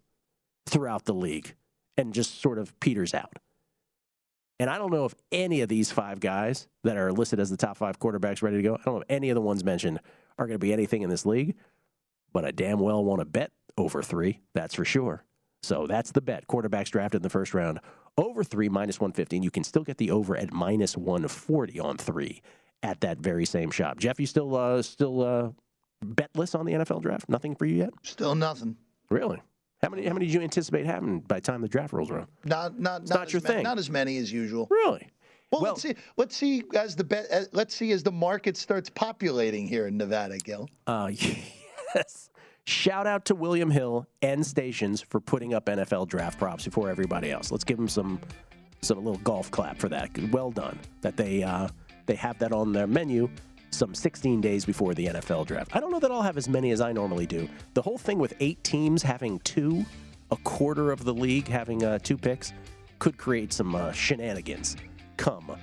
[0.67, 1.55] throughout the league
[1.97, 3.39] and just sort of peters out.
[4.59, 7.57] And I don't know if any of these five guys that are listed as the
[7.57, 9.99] top five quarterbacks ready to go, I don't know if any of the ones mentioned
[10.37, 11.55] are going to be anything in this league,
[12.31, 14.39] but I damn well want to bet over three.
[14.53, 15.23] That's for sure.
[15.63, 16.47] So that's the bet.
[16.47, 17.79] Quarterbacks drafted in the first round
[18.17, 19.43] over three, minus 115.
[19.43, 22.41] You can still get the over at minus 140 on three
[22.83, 23.97] at that very same shop.
[23.97, 25.49] Jeff, you still uh, still uh,
[26.05, 27.27] betless on the NFL draft?
[27.27, 27.89] Nothing for you yet?
[28.03, 28.77] Still nothing.
[29.09, 29.41] Really?
[29.81, 30.07] How many?
[30.07, 32.27] How many do you anticipate having by the time the draft rolls around?
[32.43, 33.63] Not not It's not, not your ma- thing.
[33.63, 34.67] Not as many as usual.
[34.69, 35.09] Really?
[35.51, 35.95] Well, let's see.
[36.17, 37.27] Let's see as the bet.
[37.31, 40.69] Uh, let's see as the market starts populating here in Nevada, Gil.
[40.87, 41.11] Uh,
[41.95, 42.29] yes.
[42.65, 47.31] Shout out to William Hill and Stations for putting up NFL draft props before everybody
[47.31, 47.51] else.
[47.51, 48.19] Let's give them some
[48.81, 50.09] some little golf clap for that.
[50.31, 51.67] Well done that they uh,
[52.07, 53.29] they have that on their menu
[53.71, 55.75] some 16 days before the NFL draft.
[55.75, 57.49] I don't know that I'll have as many as I normally do.
[57.73, 59.85] The whole thing with eight teams having two,
[60.31, 62.53] a quarter of the league having uh, two picks,
[62.99, 64.77] could create some uh, shenanigans
[65.17, 65.55] come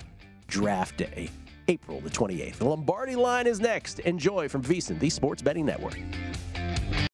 [0.47, 1.29] draft day,
[1.67, 2.55] April the 28th.
[2.55, 3.99] The Lombardi line is next.
[3.99, 5.97] Enjoy from VSiN, the Sports Betting Network.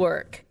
[0.00, 0.49] Network.